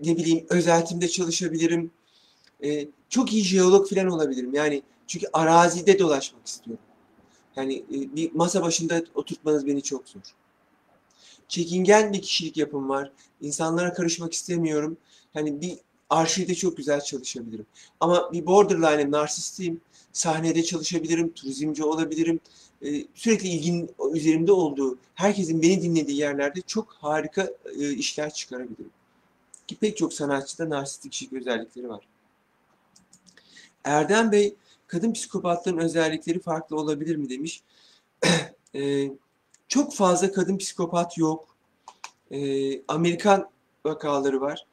ne 0.00 0.16
bileyim 0.16 0.46
özeltimde 0.50 1.08
çalışabilirim. 1.08 1.90
E, 2.64 2.88
çok 3.08 3.32
iyi 3.32 3.44
jeolog 3.44 3.88
falan 3.90 4.06
olabilirim. 4.06 4.54
Yani 4.54 4.82
çünkü 5.06 5.26
arazide 5.32 5.98
dolaşmak 5.98 6.46
istiyorum. 6.46 6.84
Yani 7.56 7.76
e, 7.76 8.16
bir 8.16 8.32
masa 8.32 8.62
başında 8.62 9.04
oturtmanız 9.14 9.66
beni 9.66 9.82
çok 9.82 10.08
zor. 10.08 10.20
Çekingen 11.48 12.12
bir 12.12 12.22
kişilik 12.22 12.56
yapım 12.56 12.88
var. 12.88 13.12
İnsanlara 13.40 13.92
karışmak 13.92 14.32
istemiyorum. 14.32 14.96
Yani 15.34 15.60
bir 15.60 15.78
arşivde 16.12 16.54
çok 16.54 16.76
güzel 16.76 17.00
çalışabilirim. 17.00 17.66
Ama 18.00 18.32
bir 18.32 18.46
borderline'im, 18.46 19.12
narsistiyim. 19.12 19.80
Sahnede 20.12 20.62
çalışabilirim, 20.62 21.32
turizmci 21.32 21.84
olabilirim. 21.84 22.40
Ee, 22.82 23.04
sürekli 23.14 23.48
ilgin 23.48 23.90
üzerimde 24.12 24.52
olduğu, 24.52 24.98
herkesin 25.14 25.62
beni 25.62 25.82
dinlediği 25.82 26.18
yerlerde 26.18 26.60
çok 26.60 26.92
harika 26.92 27.50
e, 27.78 27.90
işler 27.90 28.34
çıkarabilirim. 28.34 28.90
Ki 29.66 29.76
pek 29.76 29.96
çok 29.96 30.12
sanatçıda 30.12 30.70
narsistik 30.70 31.12
kişilik 31.12 31.32
özellikleri 31.32 31.88
var. 31.88 32.06
Erdem 33.84 34.32
Bey, 34.32 34.54
kadın 34.86 35.12
psikopatların 35.12 35.78
özellikleri 35.78 36.40
farklı 36.40 36.76
olabilir 36.76 37.16
mi 37.16 37.28
demiş. 37.28 37.62
e, 38.74 39.10
çok 39.68 39.94
fazla 39.94 40.32
kadın 40.32 40.58
psikopat 40.58 41.18
yok. 41.18 41.56
E, 42.30 42.38
Amerikan 42.88 43.50
vakaları 43.84 44.40
var. 44.40 44.66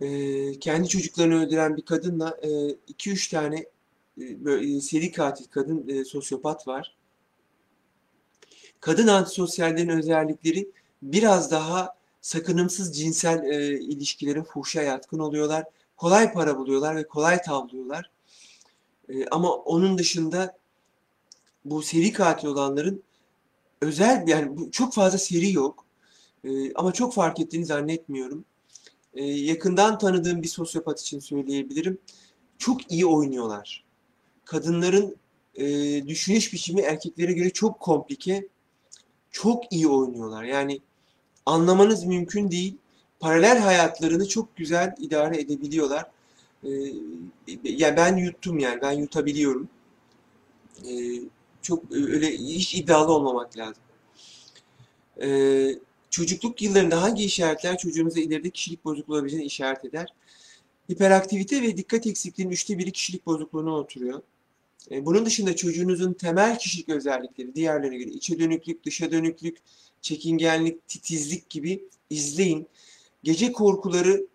E, 0.00 0.58
kendi 0.58 0.88
çocuklarını 0.88 1.44
öldüren 1.44 1.76
bir 1.76 1.82
kadınla 1.82 2.28
2-3 2.28 3.28
e, 3.28 3.30
tane 3.30 3.56
e, 4.20 4.44
böyle, 4.44 4.80
seri 4.80 5.12
katil 5.12 5.44
kadın 5.44 5.88
e, 5.88 6.04
sosyopat 6.04 6.68
var. 6.68 6.96
Kadın 8.80 9.06
antisosyallerin 9.06 9.88
özellikleri 9.88 10.70
biraz 11.02 11.50
daha 11.50 11.96
sakınımsız 12.20 12.98
cinsel 12.98 13.44
e, 13.44 13.80
ilişkilerin 13.80 14.42
fuhşa 14.42 14.82
yatkın 14.82 15.18
oluyorlar. 15.18 15.64
Kolay 15.96 16.32
para 16.32 16.58
buluyorlar 16.58 16.96
ve 16.96 17.06
kolay 17.06 17.42
tavlıyorlar. 17.42 18.10
E, 19.08 19.26
ama 19.26 19.54
onun 19.54 19.98
dışında 19.98 20.58
bu 21.64 21.82
seri 21.82 22.12
katil 22.12 22.48
olanların 22.48 23.02
özel 23.80 24.28
yani 24.28 24.70
çok 24.72 24.94
fazla 24.94 25.18
seri 25.18 25.52
yok. 25.52 25.84
E, 26.44 26.74
ama 26.74 26.92
çok 26.92 27.14
fark 27.14 27.40
ettiğini 27.40 27.66
zannetmiyorum. 27.66 28.44
E, 29.16 29.24
yakından 29.24 29.98
tanıdığım 29.98 30.42
bir 30.42 30.48
sosyopat 30.48 31.00
için 31.00 31.18
söyleyebilirim. 31.18 31.98
Çok 32.58 32.92
iyi 32.92 33.06
oynuyorlar. 33.06 33.84
Kadınların 34.44 35.16
e, 35.54 35.66
düşünüş 36.08 36.52
biçimi 36.52 36.80
erkeklere 36.80 37.32
göre 37.32 37.50
çok 37.50 37.80
komplike. 37.80 38.48
Çok 39.30 39.72
iyi 39.72 39.88
oynuyorlar. 39.88 40.44
Yani 40.44 40.80
anlamanız 41.46 42.04
mümkün 42.04 42.50
değil. 42.50 42.76
Paralel 43.20 43.58
hayatlarını 43.58 44.28
çok 44.28 44.56
güzel 44.56 44.94
idare 44.98 45.40
edebiliyorlar. 45.40 46.10
E, 46.64 46.68
yani 47.64 47.96
ben 47.96 48.16
yuttum 48.16 48.58
yani 48.58 48.80
ben 48.82 48.92
yutabiliyorum. 48.92 49.68
E, 50.84 50.92
çok 51.62 51.92
öyle 51.92 52.30
hiç 52.30 52.74
iddialı 52.74 53.12
olmamak 53.12 53.56
lazım. 53.58 53.82
Ee, 55.22 55.78
çocukluk 56.16 56.62
yıllarında 56.62 57.02
hangi 57.02 57.24
işaretler 57.24 57.78
çocuğumuza 57.78 58.20
ileride 58.20 58.50
kişilik 58.50 58.84
bozukluğu 58.84 59.14
olabileceğini 59.14 59.46
işaret 59.46 59.84
eder? 59.84 60.08
Hiperaktivite 60.92 61.62
ve 61.62 61.76
dikkat 61.76 62.06
eksikliğinin 62.06 62.52
üçte 62.52 62.78
biri 62.78 62.92
kişilik 62.92 63.26
bozukluğuna 63.26 63.70
oturuyor. 63.70 64.22
Ee, 64.90 65.06
bunun 65.06 65.26
dışında 65.26 65.56
çocuğunuzun 65.56 66.12
temel 66.12 66.58
kişilik 66.58 66.88
özellikleri 66.88 67.54
diğerlerine 67.54 67.96
göre 67.96 68.10
içe 68.10 68.38
dönüklük, 68.38 68.84
dışa 68.84 69.10
dönüklük, 69.10 69.58
çekingenlik, 70.00 70.88
titizlik 70.88 71.50
gibi 71.50 71.84
izleyin. 72.10 72.66
Gece 73.22 73.52
korkuları, 73.52 74.26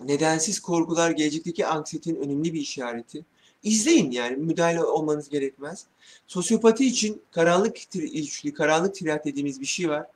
nedensiz 0.00 0.60
korkular 0.60 1.10
gelecekteki 1.10 1.66
anksiyetenin 1.66 2.20
önemli 2.20 2.52
bir 2.54 2.60
işareti. 2.60 3.24
İzleyin 3.62 4.10
yani 4.10 4.36
müdahale 4.36 4.84
olmanız 4.84 5.28
gerekmez. 5.28 5.86
Sosyopati 6.26 6.86
için 6.86 7.22
karanlık 7.30 7.94
ilişkili, 7.94 8.52
karanlık 8.52 8.94
tirat 8.94 9.24
dediğimiz 9.24 9.60
bir 9.60 9.66
şey 9.66 9.88
var. 9.88 10.06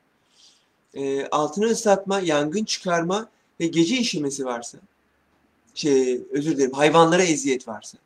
E, 0.95 1.27
altını 1.27 1.65
ıslatma, 1.65 2.19
yangın 2.19 2.63
çıkarma 2.63 3.29
ve 3.59 3.67
gece 3.67 3.97
işemesi 3.97 4.45
varsa, 4.45 4.77
şey, 5.73 6.21
özür 6.31 6.57
dilerim, 6.57 6.71
hayvanlara 6.71 7.23
eziyet 7.23 7.67
varsa. 7.67 7.97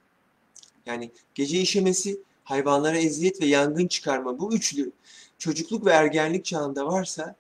Yani 0.86 1.12
gece 1.36 1.62
işemesi, 1.62 2.20
hayvanlara 2.44 2.98
eziyet 2.98 3.42
ve 3.42 3.46
yangın 3.46 3.88
çıkarma 3.88 4.40
bu 4.40 4.54
üçlü 4.54 4.92
çocukluk 5.38 5.86
ve 5.86 5.92
ergenlik 5.92 6.46
çağında 6.46 6.86
varsa 6.86 7.36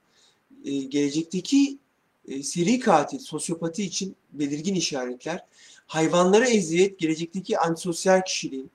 e, 0.65 0.77
gelecekteki 0.77 1.77
e, 2.27 2.43
seri 2.43 2.79
katil, 2.79 3.19
sosyopati 3.19 3.83
için 3.83 4.15
belirgin 4.33 4.75
işaretler 4.75 5.45
hayvanlara 5.89 6.47
eziyet, 6.47 6.99
gelecekteki 6.99 7.59
antisosyal 7.59 8.21
kişiliğin, 8.21 8.71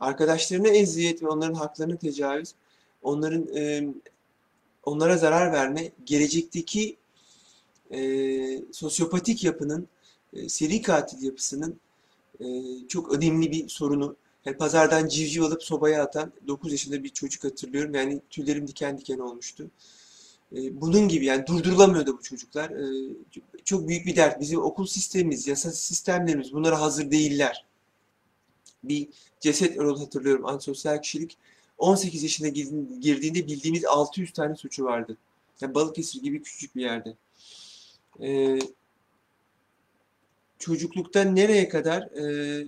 arkadaşlarına 0.00 0.68
eziyet 0.68 1.22
ve 1.22 1.28
onların 1.28 1.54
haklarına 1.54 1.96
tecavüz, 1.96 2.54
onların 3.02 3.56
e, 3.56 3.88
onlara 4.86 5.16
zarar 5.16 5.52
verme, 5.52 5.92
gelecekteki 6.04 6.96
e, 7.90 8.00
sosyopatik 8.72 9.44
yapının, 9.44 9.88
e, 10.32 10.48
seri 10.48 10.82
katil 10.82 11.22
yapısının 11.22 11.80
e, 12.40 12.46
çok 12.88 13.12
önemli 13.12 13.52
bir 13.52 13.68
sorunu. 13.68 14.16
Yani 14.44 14.56
pazardan 14.56 15.08
civciv 15.08 15.42
alıp 15.42 15.62
sobaya 15.62 16.02
atan 16.02 16.32
9 16.48 16.72
yaşında 16.72 17.04
bir 17.04 17.08
çocuk 17.08 17.44
hatırlıyorum. 17.44 17.94
Yani 17.94 18.20
tüylerim 18.30 18.68
diken 18.68 18.98
diken 18.98 19.18
olmuştu. 19.18 19.70
E, 20.52 20.80
bunun 20.80 21.08
gibi 21.08 21.24
yani 21.24 21.46
durdurulamıyordu 21.46 22.18
bu 22.18 22.22
çocuklar. 22.22 22.70
E, 22.70 23.14
çok 23.64 23.88
büyük 23.88 24.06
bir 24.06 24.16
dert. 24.16 24.40
Bizim 24.40 24.62
okul 24.62 24.86
sistemimiz, 24.86 25.46
yasa 25.46 25.72
sistemlerimiz 25.72 26.52
bunlara 26.52 26.80
hazır 26.80 27.10
değiller. 27.10 27.64
Bir 28.84 29.08
ceset 29.40 29.78
rol 29.78 29.98
hatırlıyorum 29.98 30.46
antisosyal 30.46 31.02
kişilik. 31.02 31.38
18 31.78 32.22
yaşına 32.22 32.48
girdiğinde 32.48 33.46
bildiğimiz 33.46 33.84
600 33.84 34.32
tane 34.32 34.56
suçu 34.56 34.84
vardı. 34.84 35.16
Yani 35.60 35.74
Balıkesir 35.74 36.22
gibi 36.22 36.42
küçük 36.42 36.76
bir 36.76 36.82
yerde. 36.82 37.14
Ee, 38.22 38.58
çocuklukta 40.58 41.24
nereye 41.24 41.68
kadar 41.68 42.02
e, 42.02 42.66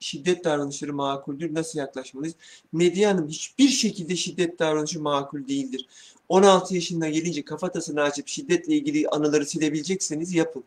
şiddet 0.00 0.44
davranışları 0.44 0.92
makuldür? 0.92 1.54
Nasıl 1.54 1.78
yaklaşmalıyız? 1.78 2.34
Medya 2.72 3.10
Hanım 3.10 3.28
hiçbir 3.28 3.68
şekilde 3.68 4.16
şiddet 4.16 4.58
davranışı 4.58 5.00
makul 5.00 5.48
değildir. 5.48 5.86
16 6.28 6.74
yaşına 6.74 7.08
gelince 7.08 7.44
kafatasını 7.44 8.02
açıp 8.02 8.28
şiddetle 8.28 8.74
ilgili 8.74 9.08
anıları 9.08 9.46
silebilecekseniz 9.46 10.34
yapın. 10.34 10.64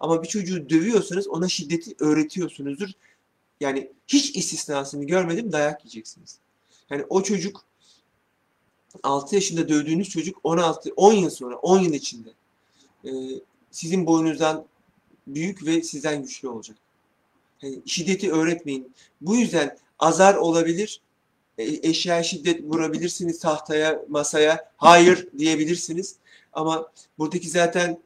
Ama 0.00 0.22
bir 0.22 0.28
çocuğu 0.28 0.70
dövüyorsanız 0.70 1.28
ona 1.28 1.48
şiddeti 1.48 1.94
öğretiyorsunuzdur. 1.98 2.90
Yani 3.60 3.90
hiç 4.08 4.36
istisnasını 4.36 5.04
görmedim 5.04 5.52
dayak 5.52 5.84
yiyeceksiniz. 5.84 6.38
Yani 6.92 7.04
o 7.08 7.22
çocuk 7.22 7.64
6 9.02 9.34
yaşında 9.34 9.68
dövdüğünüz 9.68 10.08
çocuk 10.08 10.38
16 10.44 10.92
10 10.96 11.12
yıl 11.12 11.30
sonra 11.30 11.56
10 11.56 11.78
yıl 11.78 11.92
içinde 11.92 12.28
e, 13.04 13.10
sizin 13.70 14.06
boyunuzdan 14.06 14.64
büyük 15.26 15.66
ve 15.66 15.82
sizden 15.82 16.22
güçlü 16.22 16.48
olacak. 16.48 16.76
Yani 17.62 17.78
şiddeti 17.86 18.32
öğretmeyin. 18.32 18.92
Bu 19.20 19.36
yüzden 19.36 19.78
azar 19.98 20.34
olabilir 20.34 21.00
e, 21.58 21.88
eşya 21.88 22.22
şiddet 22.22 22.62
vurabilirsiniz 22.62 23.38
tahtaya, 23.38 24.02
masaya. 24.08 24.72
Hayır 24.76 25.28
diyebilirsiniz. 25.38 26.16
Ama 26.52 26.92
buradaki 27.18 27.48
zaten 27.48 28.02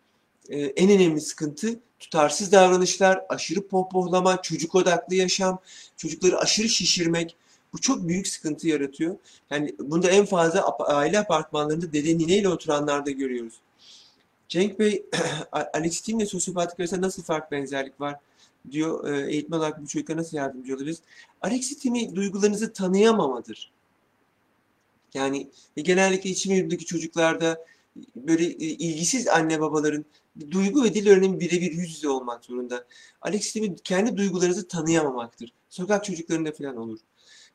e, 0.48 0.60
en 0.60 0.90
önemli 0.90 1.20
sıkıntı 1.20 1.80
tutarsız 1.98 2.52
davranışlar, 2.52 3.20
aşırı 3.28 3.68
pohpohlama, 3.68 4.42
çocuk 4.42 4.74
odaklı 4.74 5.14
yaşam, 5.14 5.58
çocukları 5.96 6.38
aşırı 6.38 6.68
şişirmek. 6.68 7.36
Bu 7.76 7.80
çok 7.80 8.08
büyük 8.08 8.28
sıkıntı 8.28 8.68
yaratıyor. 8.68 9.16
Yani 9.50 9.74
bunda 9.78 10.10
en 10.10 10.26
fazla 10.26 10.76
aile 10.78 11.18
apartmanlarında 11.18 11.92
dede 11.92 12.18
nineyle 12.18 12.48
oturanlarda 12.48 13.10
görüyoruz. 13.10 13.54
Cenk 14.48 14.78
Bey, 14.78 15.06
Alex 15.74 16.08
ile 16.08 16.26
sosyopatik 16.26 16.80
arasında 16.80 17.06
nasıl 17.06 17.22
fark 17.22 17.52
benzerlik 17.52 18.00
var 18.00 18.16
diyor. 18.70 19.08
E, 19.08 19.32
eğitmen 19.32 19.58
olarak 19.58 19.82
bu 19.82 19.86
çocuklara 19.86 20.18
nasıl 20.18 20.36
yardımcı 20.36 20.74
olabiliriz? 20.74 21.00
Alexitimi 21.42 22.16
duygularınızı 22.16 22.72
tanıyamamadır. 22.72 23.72
Yani 25.14 25.50
e, 25.76 25.80
genellikle 25.80 26.30
içim 26.30 26.54
yurdundaki 26.54 26.84
çocuklarda 26.84 27.66
böyle 28.16 28.44
e, 28.44 28.54
ilgisiz 28.56 29.28
anne 29.28 29.60
babaların 29.60 30.04
duygu 30.50 30.84
ve 30.84 30.94
dil 30.94 31.08
öğrenimi 31.08 31.40
birebir 31.40 31.72
yüz 31.72 31.90
yüze 31.90 32.08
olmak 32.08 32.44
zorunda. 32.44 32.84
Alexitimi 33.22 33.76
kendi 33.76 34.16
duygularınızı 34.16 34.68
tanıyamamaktır. 34.68 35.52
Sokak 35.70 36.04
çocuklarında 36.04 36.52
falan 36.52 36.76
olur. 36.76 36.98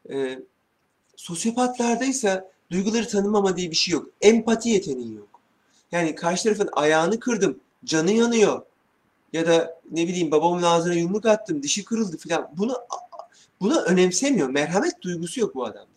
E, 0.09 0.39
sosyopatlarda 1.15 2.05
ise 2.05 2.51
duyguları 2.71 3.07
tanımama 3.07 3.57
diye 3.57 3.71
bir 3.71 3.75
şey 3.75 3.91
yok. 3.91 4.09
Empati 4.21 4.69
yeteneği 4.69 5.13
yok. 5.13 5.41
Yani 5.91 6.15
karşı 6.15 6.43
tarafın 6.43 6.69
ayağını 6.73 7.19
kırdım, 7.19 7.59
canı 7.85 8.11
yanıyor. 8.11 8.61
Ya 9.33 9.47
da 9.47 9.81
ne 9.91 10.07
bileyim 10.07 10.31
babamın 10.31 10.63
ağzına 10.63 10.93
yumruk 10.93 11.25
attım, 11.25 11.63
dişi 11.63 11.85
kırıldı 11.85 12.17
falan. 12.17 12.49
Bunu 12.57 12.77
bunu 13.61 13.81
önemsemiyor. 13.81 14.49
Merhamet 14.49 15.01
duygusu 15.01 15.39
yok 15.39 15.55
bu 15.55 15.65
adamda. 15.65 15.87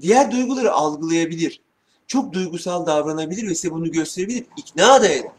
Diğer 0.00 0.30
duyguları 0.30 0.72
algılayabilir. 0.72 1.60
Çok 2.06 2.32
duygusal 2.32 2.86
davranabilir 2.86 3.48
ve 3.48 3.54
size 3.54 3.70
bunu 3.70 3.92
gösterebilir. 3.92 4.46
İkna 4.56 5.02
da 5.02 5.08
eder. 5.08 5.30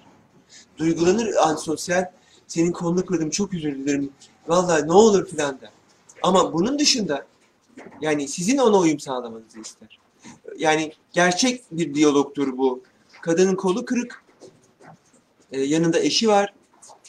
Duygulanır 0.77 1.35
antisosyal. 1.35 2.11
Senin 2.47 2.71
kolunu 2.71 3.05
kırdım 3.05 3.29
çok 3.29 3.53
özür 3.53 3.75
dilerim. 3.75 4.09
Vallahi 4.47 4.87
ne 4.87 4.93
olur 4.93 5.27
filan 5.27 5.61
der. 5.61 5.69
Ama 6.23 6.53
bunun 6.53 6.79
dışında 6.79 7.25
yani 8.01 8.27
sizin 8.27 8.57
ona 8.57 8.77
uyum 8.77 8.99
sağlamanızı 8.99 9.59
ister. 9.59 9.99
Yani 10.57 10.93
gerçek 11.11 11.63
bir 11.71 11.93
diyalogtur 11.93 12.57
bu. 12.57 12.83
Kadının 13.21 13.55
kolu 13.55 13.85
kırık. 13.85 14.23
Ee, 15.51 15.61
yanında 15.61 15.99
eşi 15.99 16.27
var. 16.27 16.53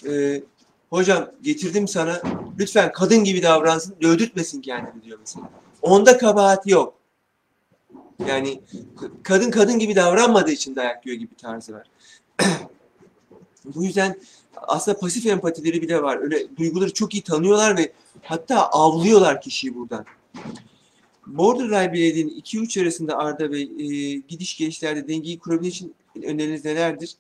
Ee, 0.07 0.42
hocam 0.90 1.31
getirdim 1.42 1.88
sana. 1.88 2.22
Lütfen 2.59 2.92
kadın 2.92 3.24
gibi 3.24 3.42
davransın. 3.42 3.96
Dövdürtmesin 4.02 4.61
kendini 4.61 5.02
diyor 5.02 5.18
mesela. 5.20 5.50
Onda 5.83 6.18
kabahat 6.18 6.66
yok. 6.66 6.94
Yani 8.26 8.61
kadın 9.22 9.50
kadın 9.50 9.78
gibi 9.78 9.96
davranmadığı 9.96 10.50
için 10.50 10.76
dayak 10.76 11.07
yiyor 11.07 11.18
gibi 11.18 11.35
tarzı 11.35 11.72
var. 11.72 11.90
Bu 13.64 13.85
yüzden 13.85 14.20
aslında 14.57 14.98
pasif 14.98 15.26
empatileri 15.26 15.83
bile 15.83 16.02
var. 16.02 16.18
Öyle 16.22 16.57
duyguları 16.57 16.92
çok 16.92 17.14
iyi 17.14 17.22
tanıyorlar 17.22 17.76
ve 17.76 17.92
hatta 18.22 18.68
avlıyorlar 18.68 19.40
kişiyi 19.40 19.74
buradan. 19.74 20.04
Borderline 21.27 21.93
bireylerin 21.93 22.41
2-3 22.41 22.83
arasında 22.83 23.19
Arda 23.19 23.53
Bey 23.53 23.62
e, 23.62 24.14
gidiş 24.14 24.57
gelişlerde 24.57 25.09
dengeyi 25.09 25.38
kurabilmek 25.38 25.75
için 25.75 25.95
öneriniz 26.23 26.64
nelerdir? 26.64 27.14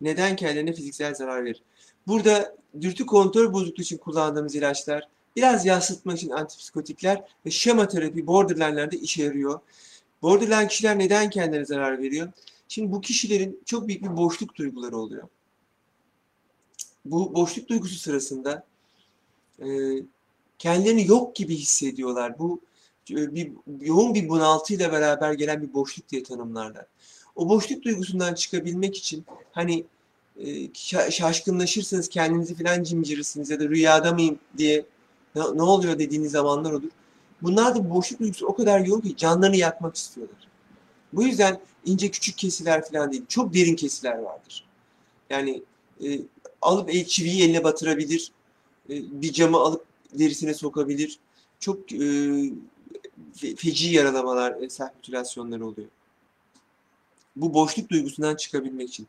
Neden 0.00 0.36
kendilerine 0.36 0.72
fiziksel 0.72 1.14
zarar 1.14 1.44
verir? 1.44 1.62
Burada 2.06 2.56
dürtü 2.80 3.06
kontrol 3.06 3.52
bozukluğu 3.52 3.82
için 3.82 3.98
kullandığımız 3.98 4.54
ilaçlar, 4.54 5.08
biraz 5.36 5.66
yansıtma 5.66 6.14
için 6.14 6.30
antipsikotikler 6.30 7.24
ve 7.46 7.50
şema 7.50 7.88
terapi 7.88 8.26
borderline'lerde 8.26 8.96
işe 8.96 9.22
yarıyor. 9.22 9.60
Borderline 10.22 10.68
kişiler 10.68 10.98
neden 10.98 11.30
kendilerine 11.30 11.66
zarar 11.66 12.02
veriyor? 12.02 12.32
Şimdi 12.68 12.92
bu 12.92 13.00
kişilerin 13.00 13.60
çok 13.64 13.88
büyük 13.88 14.02
bir 14.02 14.16
boşluk 14.16 14.56
duyguları 14.56 14.96
oluyor. 14.96 15.28
Bu 17.04 17.34
boşluk 17.34 17.68
duygusu 17.68 17.98
sırasında 17.98 18.66
e, 19.58 19.66
kendilerini 20.58 21.06
yok 21.06 21.36
gibi 21.36 21.56
hissediyorlar. 21.56 22.38
Bu 22.38 22.60
e, 23.10 23.34
bir 23.34 23.52
yoğun 23.80 24.14
bir 24.14 24.28
bunaltıyla 24.28 24.92
beraber 24.92 25.32
gelen 25.32 25.62
bir 25.62 25.74
boşluk 25.74 26.08
diye 26.08 26.22
tanımlarlar. 26.22 26.86
O 27.36 27.48
boşluk 27.48 27.82
duygusundan 27.82 28.34
çıkabilmek 28.34 28.96
için 28.96 29.24
hani 29.52 29.84
e, 30.44 30.74
şaşkınlaşırsınız 31.10 32.08
kendinizi 32.08 32.54
filan 32.54 32.82
cimcirirsiniz 32.82 33.50
ya 33.50 33.60
da 33.60 33.68
rüyada 33.68 34.12
mıyım 34.12 34.38
diye 34.58 34.86
ne, 35.34 35.62
oluyor 35.62 35.98
dediğiniz 35.98 36.32
zamanlar 36.32 36.72
olur. 36.72 36.90
Bunlar 37.42 37.74
da 37.74 37.90
boşluk 37.90 38.20
duygusu 38.20 38.46
o 38.46 38.56
kadar 38.56 38.80
yoğun 38.80 39.00
ki 39.00 39.16
canlarını 39.16 39.56
yakmak 39.56 39.96
istiyorlar. 39.96 40.48
Bu 41.12 41.22
yüzden 41.22 41.60
ince 41.84 42.10
küçük 42.10 42.38
kesiler 42.38 42.84
falan 42.90 43.12
değil, 43.12 43.22
çok 43.28 43.54
derin 43.54 43.76
kesiler 43.76 44.18
vardır. 44.18 44.64
Yani 45.30 45.62
e, 46.04 46.20
alıp 46.62 46.90
el 46.90 47.04
çiviyi 47.04 47.42
eline 47.42 47.64
batırabilir, 47.64 48.32
e, 48.90 48.94
bir 49.22 49.32
camı 49.32 49.58
alıp 49.58 49.84
derisine 50.14 50.54
sokabilir. 50.54 51.18
Çok 51.60 51.92
e, 51.92 52.50
feci 53.56 53.88
yaralamalar, 53.88 54.62
e, 54.62 54.70
serpütülasyonları 54.70 55.66
oluyor. 55.66 55.88
Bu 57.36 57.54
boşluk 57.54 57.90
duygusundan 57.90 58.36
çıkabilmek 58.36 58.88
için. 58.88 59.06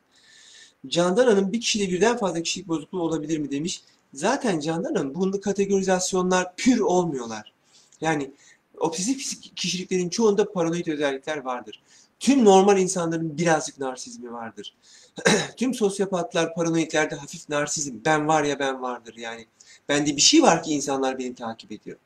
Candan 0.86 1.26
Hanım 1.26 1.52
bir 1.52 1.60
kişide 1.60 1.88
birden 1.88 2.16
fazla 2.16 2.42
kişilik 2.42 2.68
bozukluğu 2.68 3.02
olabilir 3.02 3.38
mi 3.38 3.50
demiş. 3.50 3.82
Zaten 4.14 4.60
Candan 4.60 4.94
Hanım 4.94 5.14
bunu 5.14 5.40
kategorizasyonlar 5.40 6.56
pür 6.56 6.80
olmuyorlar. 6.80 7.52
Yani 8.00 8.30
obsesif 8.78 9.40
kişiliklerin 9.56 10.08
çoğunda 10.08 10.52
paranoid 10.52 10.86
özellikler 10.86 11.36
vardır. 11.36 11.82
Tüm 12.20 12.44
normal 12.44 12.78
insanların 12.78 13.38
birazcık 13.38 13.78
narsizmi 13.78 14.32
vardır. 14.32 14.74
Tüm 15.56 15.74
sosyopatlar, 15.74 16.54
paranoidlerde 16.54 17.14
hafif 17.14 17.48
narsizm, 17.48 17.94
ben 18.04 18.28
var 18.28 18.44
ya 18.44 18.58
ben 18.58 18.82
vardır 18.82 19.14
yani. 19.16 19.46
Bende 19.88 20.16
bir 20.16 20.20
şey 20.20 20.42
var 20.42 20.62
ki 20.62 20.72
insanlar 20.72 21.18
beni 21.18 21.34
takip 21.34 21.72
ediyor. 21.72 21.96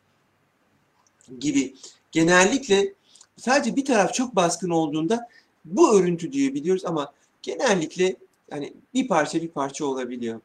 Gibi. 1.39 1.75
Genellikle 2.13 2.93
sadece 3.37 3.77
bir 3.77 3.85
taraf 3.85 4.15
çok 4.15 4.37
baskın 4.37 4.71
olduğunda 4.71 5.29
bu 5.65 5.97
örüntü 5.97 6.33
diye 6.33 6.55
biliyoruz 6.55 6.85
ama 6.85 7.13
genellikle 7.43 8.17
yani 8.51 8.73
bir 8.95 9.09
parça 9.09 9.43
bir 9.43 9.49
parça 9.49 9.85
olabiliyor. 9.85 10.41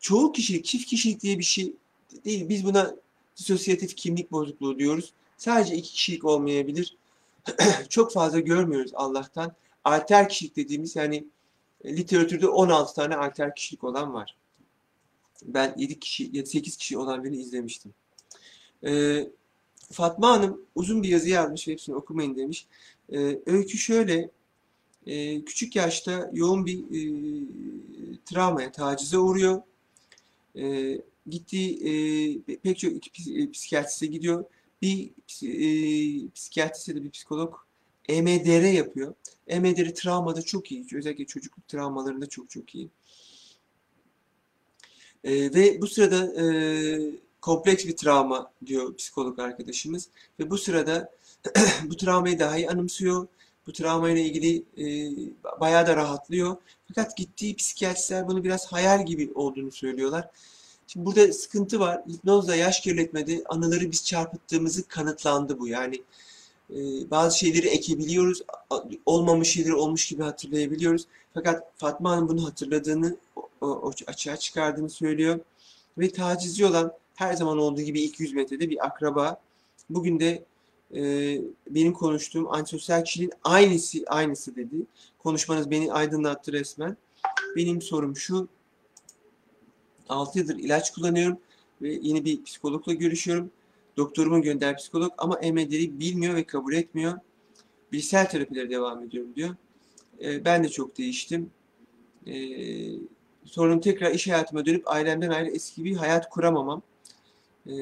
Çoğu 0.00 0.32
kişilik, 0.32 0.64
çift 0.64 0.86
kişilik 0.86 1.20
diye 1.20 1.38
bir 1.38 1.44
şey 1.44 1.72
değil. 2.24 2.48
Biz 2.48 2.64
buna 2.64 2.94
disosyatif 3.36 3.96
kimlik 3.96 4.32
bozukluğu 4.32 4.78
diyoruz. 4.78 5.12
Sadece 5.36 5.74
iki 5.74 5.92
kişilik 5.92 6.24
olmayabilir. 6.24 6.96
Çok 7.88 8.12
fazla 8.12 8.40
görmüyoruz 8.40 8.90
Allah'tan. 8.94 9.52
Alter 9.84 10.28
kişilik 10.28 10.56
dediğimiz 10.56 10.96
yani 10.96 11.24
literatürde 11.84 12.48
16 12.48 12.94
tane 12.94 13.16
alter 13.16 13.54
kişilik 13.54 13.84
olan 13.84 14.14
var. 14.14 14.36
Ben 15.42 15.74
7 15.78 15.98
kişi 15.98 16.30
ya 16.32 16.46
8 16.46 16.76
kişi 16.76 16.98
olan 16.98 17.24
birini 17.24 17.36
izlemiştim. 17.36 17.94
Ee, 18.86 19.28
Fatma 19.92 20.30
Hanım 20.30 20.60
uzun 20.74 21.02
bir 21.02 21.08
yazı 21.08 21.28
yazmış 21.28 21.68
ve 21.68 21.72
hepsini 21.72 21.94
okumayın 21.94 22.36
demiş. 22.36 22.66
Ee, 23.12 23.38
öykü 23.46 23.78
şöyle 23.78 24.30
e, 25.06 25.44
küçük 25.44 25.76
yaşta 25.76 26.30
yoğun 26.32 26.66
bir 26.66 26.78
e, 26.78 27.00
travmaya, 28.24 28.72
tacize 28.72 29.18
uğruyor. 29.18 29.62
E, 30.56 30.98
gittiği 31.26 31.78
e, 32.48 32.56
pek 32.56 32.78
çok 32.78 32.92
e, 33.28 33.50
psikiyatriste 33.50 34.06
gidiyor. 34.06 34.44
Bir 34.82 35.10
e, 35.42 36.30
psikiyatrist 36.34 36.88
ya 36.88 36.96
da 36.96 37.04
bir 37.04 37.10
psikolog 37.10 37.54
EMDR 38.08 38.72
yapıyor. 38.72 39.14
EMDR 39.46 39.94
travmada 39.94 40.42
çok 40.42 40.72
iyi. 40.72 40.86
Özellikle 40.94 41.26
çocukluk 41.26 41.68
travmalarında 41.68 42.26
çok 42.26 42.50
çok 42.50 42.74
iyi. 42.74 42.88
E, 45.26 45.54
ve 45.54 45.80
bu 45.82 45.86
sırada 45.86 46.42
e, 46.42 46.46
kompleks 47.40 47.86
bir 47.86 47.96
travma 47.96 48.52
diyor 48.66 48.96
psikolog 48.96 49.38
arkadaşımız. 49.38 50.08
Ve 50.40 50.50
bu 50.50 50.58
sırada 50.58 51.12
bu 51.84 51.96
travmayı 51.96 52.38
daha 52.38 52.56
iyi 52.56 52.70
anımsıyor. 52.70 53.26
Bu 53.66 53.72
travmayla 53.72 54.22
ilgili 54.22 54.62
e, 54.78 54.86
bayağı 55.60 55.86
da 55.86 55.96
rahatlıyor. 55.96 56.56
Fakat 56.88 57.16
gittiği 57.16 57.56
psikiyatristler 57.56 58.28
bunu 58.28 58.44
biraz 58.44 58.66
hayal 58.72 59.06
gibi 59.06 59.32
olduğunu 59.34 59.72
söylüyorlar. 59.72 60.30
Şimdi 60.86 61.06
burada 61.06 61.32
sıkıntı 61.32 61.80
var. 61.80 62.02
Hipnozla 62.08 62.56
yaş 62.56 62.80
kirletmede 62.80 63.44
anıları 63.48 63.90
biz 63.90 64.04
çarpıttığımızı 64.04 64.88
kanıtlandı 64.88 65.58
bu. 65.58 65.68
Yani 65.68 66.02
e, 66.70 66.76
bazı 67.10 67.38
şeyleri 67.38 67.68
ekebiliyoruz. 67.68 68.42
Olmamış 69.06 69.48
şeyleri 69.48 69.74
olmuş 69.74 70.08
gibi 70.08 70.22
hatırlayabiliyoruz. 70.22 71.06
Fakat 71.34 71.72
Fatma 71.76 72.10
Hanım 72.10 72.28
bunu 72.28 72.46
hatırladığını, 72.46 73.16
o, 73.66 73.92
açığa 74.06 74.36
çıkardığını 74.36 74.90
söylüyor. 74.90 75.40
Ve 75.98 76.10
tacizci 76.10 76.66
olan 76.66 76.92
her 77.14 77.34
zaman 77.34 77.58
olduğu 77.58 77.80
gibi 77.80 78.00
ilk 78.00 78.20
100 78.20 78.32
metrede 78.32 78.70
bir 78.70 78.86
akraba. 78.86 79.40
Bugün 79.90 80.20
de 80.20 80.44
e, 80.94 81.02
benim 81.70 81.92
konuştuğum 81.92 82.52
antisosyal 82.52 83.04
kişiliğin 83.04 83.32
aynısı, 83.44 83.98
aynısı 84.06 84.56
dedi. 84.56 84.76
Konuşmanız 85.18 85.70
beni 85.70 85.92
aydınlattı 85.92 86.52
resmen. 86.52 86.96
Benim 87.56 87.82
sorum 87.82 88.16
şu, 88.16 88.48
6 90.08 90.38
yıldır 90.38 90.58
ilaç 90.58 90.92
kullanıyorum 90.92 91.38
ve 91.82 91.92
yeni 92.02 92.24
bir 92.24 92.44
psikologla 92.44 92.92
görüşüyorum. 92.92 93.50
Doktorumun 93.96 94.42
gönder 94.42 94.76
psikolog 94.76 95.12
ama 95.18 95.38
EMDR'i 95.38 96.00
bilmiyor 96.00 96.34
ve 96.34 96.44
kabul 96.44 96.72
etmiyor. 96.72 97.18
Bilsel 97.92 98.28
terapilere 98.28 98.70
devam 98.70 99.04
ediyorum 99.04 99.30
diyor. 99.36 99.56
E, 100.22 100.44
ben 100.44 100.64
de 100.64 100.68
çok 100.68 100.98
değiştim. 100.98 101.50
E, 102.26 102.34
Sorun 103.46 103.78
tekrar 103.78 104.10
iş 104.10 104.28
hayatıma 104.28 104.66
dönüp 104.66 104.88
ailemden 104.88 105.30
ayrı 105.30 105.50
eski 105.50 105.84
bir 105.84 105.96
hayat 105.96 106.30
kuramamam. 106.30 106.82
Ee, 107.66 107.72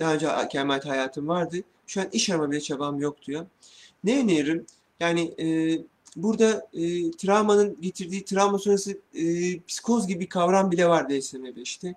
daha 0.00 0.14
önce 0.14 0.28
kemal 0.50 0.80
hayatım 0.80 1.28
vardı. 1.28 1.56
Şu 1.86 2.00
an 2.00 2.06
iş 2.12 2.30
arama 2.30 2.50
bile 2.50 2.60
çabam 2.60 3.00
yok 3.00 3.22
diyor. 3.22 3.46
Ne 4.04 4.22
öneririm? 4.22 4.66
Yani 5.00 5.34
e, 5.38 5.78
burada 6.16 6.68
e, 6.74 7.10
travmanın 7.10 7.80
getirdiği 7.80 8.24
travma 8.24 8.58
sonrası 8.58 8.98
e, 9.14 9.24
psikoz 9.60 10.06
gibi 10.06 10.20
bir 10.20 10.28
kavram 10.28 10.70
bile 10.70 10.88
var 10.88 11.04
DSM-5'te. 11.04 11.94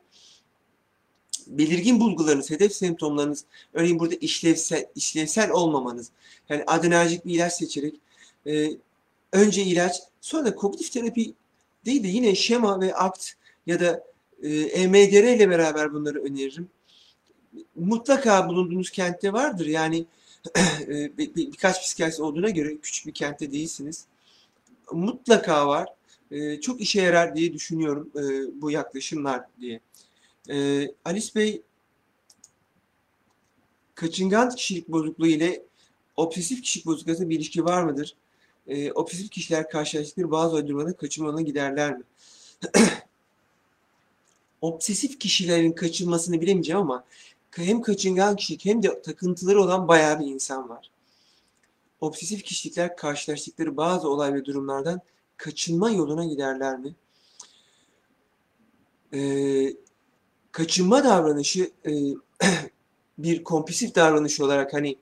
Belirgin 1.48 2.00
bulgularınız, 2.00 2.52
hedef 2.52 2.74
semptomlarınız, 2.74 3.46
örneğin 3.74 4.00
burada 4.00 4.16
işlevsel, 4.16 4.86
işlevsel 4.96 5.52
olmamanız, 5.52 6.12
yani 6.50 6.64
adrenerjik 6.68 7.26
bir 7.26 7.36
ilaç 7.36 7.54
seçerek 7.54 7.96
e, 8.48 8.72
önce 9.34 9.64
ilaç, 9.64 10.02
sonra 10.22 10.56
kognitif 10.56 10.92
terapi 10.92 11.34
değil 11.88 12.04
de 12.04 12.08
yine 12.08 12.36
şema 12.36 12.82
ve 12.82 12.96
akt 12.96 13.32
ya 13.68 13.80
da 13.80 14.04
e, 14.44 14.50
EMDR 14.50 15.36
ile 15.36 15.50
beraber 15.50 15.94
bunları 15.94 16.24
öneririm. 16.24 16.70
Mutlaka 17.76 18.50
bulunduğunuz 18.50 18.92
kentte 18.92 19.34
vardır. 19.34 19.66
Yani 19.66 20.06
e, 20.82 21.18
bir, 21.18 21.36
bir, 21.36 21.52
birkaç 21.52 21.82
psikiyatrist 21.82 22.20
olduğuna 22.20 22.50
göre 22.50 22.78
küçük 22.78 23.08
bir 23.08 23.14
kentte 23.14 23.52
değilsiniz. 23.52 24.06
Mutlaka 24.92 25.68
var. 25.68 25.88
E, 26.32 26.62
çok 26.62 26.82
işe 26.82 27.02
yarar 27.02 27.36
diye 27.36 27.54
düşünüyorum 27.54 28.12
e, 28.16 28.22
bu 28.62 28.72
yaklaşımlar 28.72 29.42
diye. 29.62 29.80
E, 30.50 30.88
Alice 31.06 31.36
Bey 31.36 31.62
kaçıngan 33.96 34.56
kişilik 34.56 34.88
bozukluğu 34.88 35.28
ile 35.28 35.64
obsesif 36.16 36.62
kişilik 36.62 36.86
bozukluğu 36.86 37.30
bir 37.30 37.36
ilişki 37.36 37.66
var 37.66 37.84
mıdır? 37.84 38.16
E, 38.68 38.92
obsesif 38.92 39.30
kişiler 39.30 39.70
karşılaştıkları 39.70 40.32
bazı 40.32 40.56
uydurmadan 40.56 40.94
kaçınma 40.94 41.42
giderler 41.42 41.98
mi? 41.98 42.04
obsesif 44.62 45.20
kişilerin 45.20 45.72
kaçınmasını 45.72 46.42
bilemeyeceğim 46.42 46.82
ama 46.82 47.04
hem 47.52 47.82
kaçıngan 47.82 48.36
kişilik 48.36 48.66
hem 48.66 48.84
de 48.84 49.02
takıntıları 49.02 49.62
olan 49.62 49.88
bayağı 49.88 50.20
bir 50.20 50.26
insan 50.26 50.70
var. 50.70 50.92
Obsesif 52.02 52.44
kişilikler 52.44 52.96
karşılaştıkları 52.98 53.78
bazı 53.78 54.10
olay 54.10 54.34
ve 54.34 54.46
durumlardan 54.46 55.02
kaçınma 55.38 55.92
yoluna 55.92 56.26
giderler 56.26 56.80
mi? 56.80 56.96
Ee, 59.14 59.74
kaçınma 60.52 61.04
davranışı 61.04 61.72
e, 61.86 61.92
bir 63.18 63.44
kompulsif 63.44 63.96
davranış 63.96 64.40
olarak 64.40 64.74
hani 64.74 64.96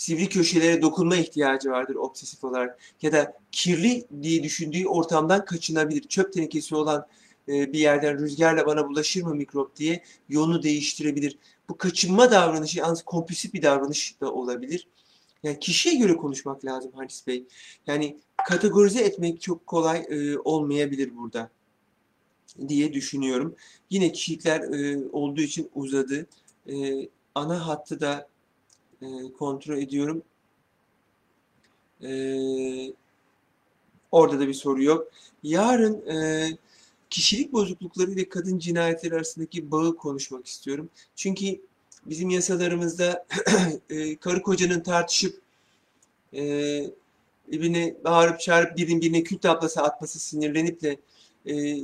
sivri 0.00 0.28
köşelere 0.28 0.82
dokunma 0.82 1.16
ihtiyacı 1.16 1.70
vardır 1.70 1.94
obsesif 1.94 2.44
olarak 2.44 2.78
ya 3.02 3.12
da 3.12 3.36
kirli 3.52 4.04
diye 4.22 4.42
düşündüğü 4.42 4.86
ortamdan 4.86 5.44
kaçınabilir. 5.44 6.02
Çöp 6.02 6.32
tenekesi 6.32 6.74
olan 6.74 7.06
e, 7.48 7.72
bir 7.72 7.78
yerden 7.78 8.18
rüzgarla 8.18 8.66
bana 8.66 8.88
bulaşır 8.88 9.22
mı 9.22 9.34
mikrop 9.34 9.76
diye 9.76 10.02
yolunu 10.28 10.62
değiştirebilir. 10.62 11.38
Bu 11.68 11.76
kaçınma 11.76 12.30
davranışı 12.30 12.78
yalnız 12.78 13.02
kompulsif 13.02 13.54
bir 13.54 13.62
davranış 13.62 14.20
da 14.20 14.32
olabilir. 14.32 14.88
Yani 15.42 15.58
kişiye 15.58 15.94
göre 15.94 16.16
konuşmak 16.16 16.64
lazım 16.64 16.92
Halis 16.94 17.26
Bey. 17.26 17.44
Yani 17.86 18.16
kategorize 18.48 19.00
etmek 19.00 19.40
çok 19.40 19.66
kolay 19.66 20.06
e, 20.10 20.38
olmayabilir 20.38 21.16
burada 21.16 21.50
diye 22.68 22.92
düşünüyorum. 22.92 23.54
Yine 23.90 24.12
kişilikler 24.12 24.60
e, 24.60 25.08
olduğu 25.12 25.40
için 25.40 25.70
uzadı. 25.74 26.26
E, 26.68 26.74
ana 27.34 27.66
hattı 27.66 28.00
da 28.00 28.29
e, 29.02 29.32
kontrol 29.38 29.78
ediyorum. 29.78 30.22
E, 32.02 32.10
orada 34.12 34.40
da 34.40 34.48
bir 34.48 34.54
soru 34.54 34.82
yok. 34.82 35.08
Yarın 35.42 36.06
e, 36.06 36.48
kişilik 37.10 37.52
bozuklukları 37.52 38.16
ve 38.16 38.28
kadın 38.28 38.58
cinayetleri 38.58 39.14
arasındaki 39.14 39.70
bağı 39.70 39.96
konuşmak 39.96 40.46
istiyorum. 40.46 40.88
Çünkü 41.16 41.60
bizim 42.06 42.30
yasalarımızda 42.30 43.26
e, 43.90 44.16
karı 44.16 44.42
kocanın 44.42 44.80
tartışıp 44.80 45.40
e, 46.34 46.42
birbirine 47.52 47.94
bağırıp 48.04 48.40
çağırıp 48.40 48.76
birinin 48.76 49.00
birine 49.00 49.22
kül 49.22 49.38
tablası 49.38 49.82
atması 49.82 50.18
sinirlenip 50.18 50.82
de 50.82 50.96
e, 51.46 51.78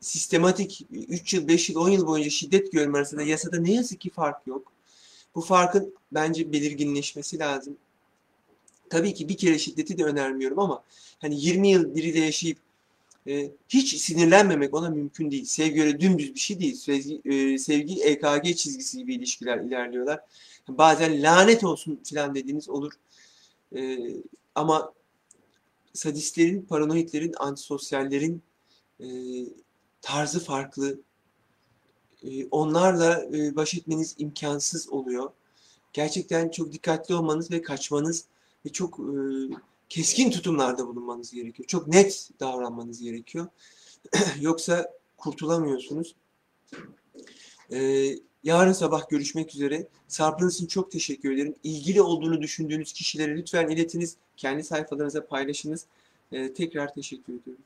sistematik 0.00 0.86
3 0.90 1.34
yıl, 1.34 1.48
5 1.48 1.70
yıl, 1.70 1.76
10 1.76 1.88
yıl 1.88 2.06
boyunca 2.06 2.30
şiddet 2.30 2.72
görme 2.72 2.98
arasında 2.98 3.22
yasada 3.22 3.60
ne 3.60 3.72
yazık 3.72 4.00
ki 4.00 4.10
fark 4.10 4.46
yok. 4.46 4.72
Bu 5.36 5.40
farkın 5.40 5.94
bence 6.12 6.52
belirginleşmesi 6.52 7.38
lazım. 7.38 7.76
Tabii 8.90 9.14
ki 9.14 9.28
bir 9.28 9.36
kere 9.36 9.58
şiddeti 9.58 9.98
de 9.98 10.04
önermiyorum 10.04 10.58
ama 10.58 10.82
hani 11.18 11.40
20 11.40 11.68
yıl 11.68 11.94
biriyle 11.94 12.20
yaşayıp 12.20 12.58
e, 13.26 13.50
hiç 13.68 13.96
sinirlenmemek 13.96 14.74
ona 14.74 14.90
mümkün 14.90 15.30
değil. 15.30 15.44
Sevgi 15.44 15.82
öyle 15.82 16.00
dümdüz 16.00 16.34
bir 16.34 16.40
şey 16.40 16.60
değil. 16.60 16.74
Sevgi, 16.74 17.20
e, 17.24 17.58
sevgi 17.58 18.02
EKG 18.02 18.56
çizgisi 18.56 18.98
gibi 18.98 19.14
ilişkiler 19.14 19.58
ilerliyorlar. 19.58 20.20
Bazen 20.68 21.22
lanet 21.22 21.64
olsun 21.64 22.00
filan 22.04 22.34
dediğiniz 22.34 22.68
olur. 22.68 22.92
E, 23.76 23.98
ama 24.54 24.92
sadistlerin, 25.92 26.62
paranoidlerin, 26.62 27.34
antisosyallerin 27.38 28.42
e, 29.00 29.06
tarzı 30.02 30.40
farklı. 30.40 30.98
E, 32.26 32.46
onlarla 32.50 33.24
e, 33.36 33.56
baş 33.56 33.74
etmeniz 33.74 34.14
imkansız 34.18 34.88
oluyor. 34.88 35.30
Gerçekten 35.92 36.48
çok 36.48 36.72
dikkatli 36.72 37.14
olmanız 37.14 37.50
ve 37.50 37.62
kaçmanız 37.62 38.24
ve 38.66 38.68
çok 38.68 38.98
e, 38.98 39.12
keskin 39.88 40.30
tutumlarda 40.30 40.86
bulunmanız 40.88 41.32
gerekiyor. 41.32 41.66
Çok 41.66 41.88
net 41.88 42.30
davranmanız 42.40 43.00
gerekiyor. 43.02 43.46
Yoksa 44.40 44.92
kurtulamıyorsunuz. 45.16 46.14
Ee, 47.72 48.18
yarın 48.44 48.72
sabah 48.72 49.08
görüşmek 49.08 49.54
üzere. 49.54 49.86
Sabrınız 50.08 50.54
için 50.54 50.66
çok 50.66 50.92
teşekkür 50.92 51.32
ederim. 51.32 51.54
İlgili 51.62 52.02
olduğunu 52.02 52.42
düşündüğünüz 52.42 52.92
kişilere 52.92 53.36
lütfen 53.36 53.68
iletiniz. 53.68 54.16
Kendi 54.36 54.64
sayfalarınıza 54.64 55.26
paylaşınız. 55.26 55.86
Ee, 56.32 56.54
tekrar 56.54 56.94
teşekkür 56.94 57.40
ediyorum. 57.40 57.64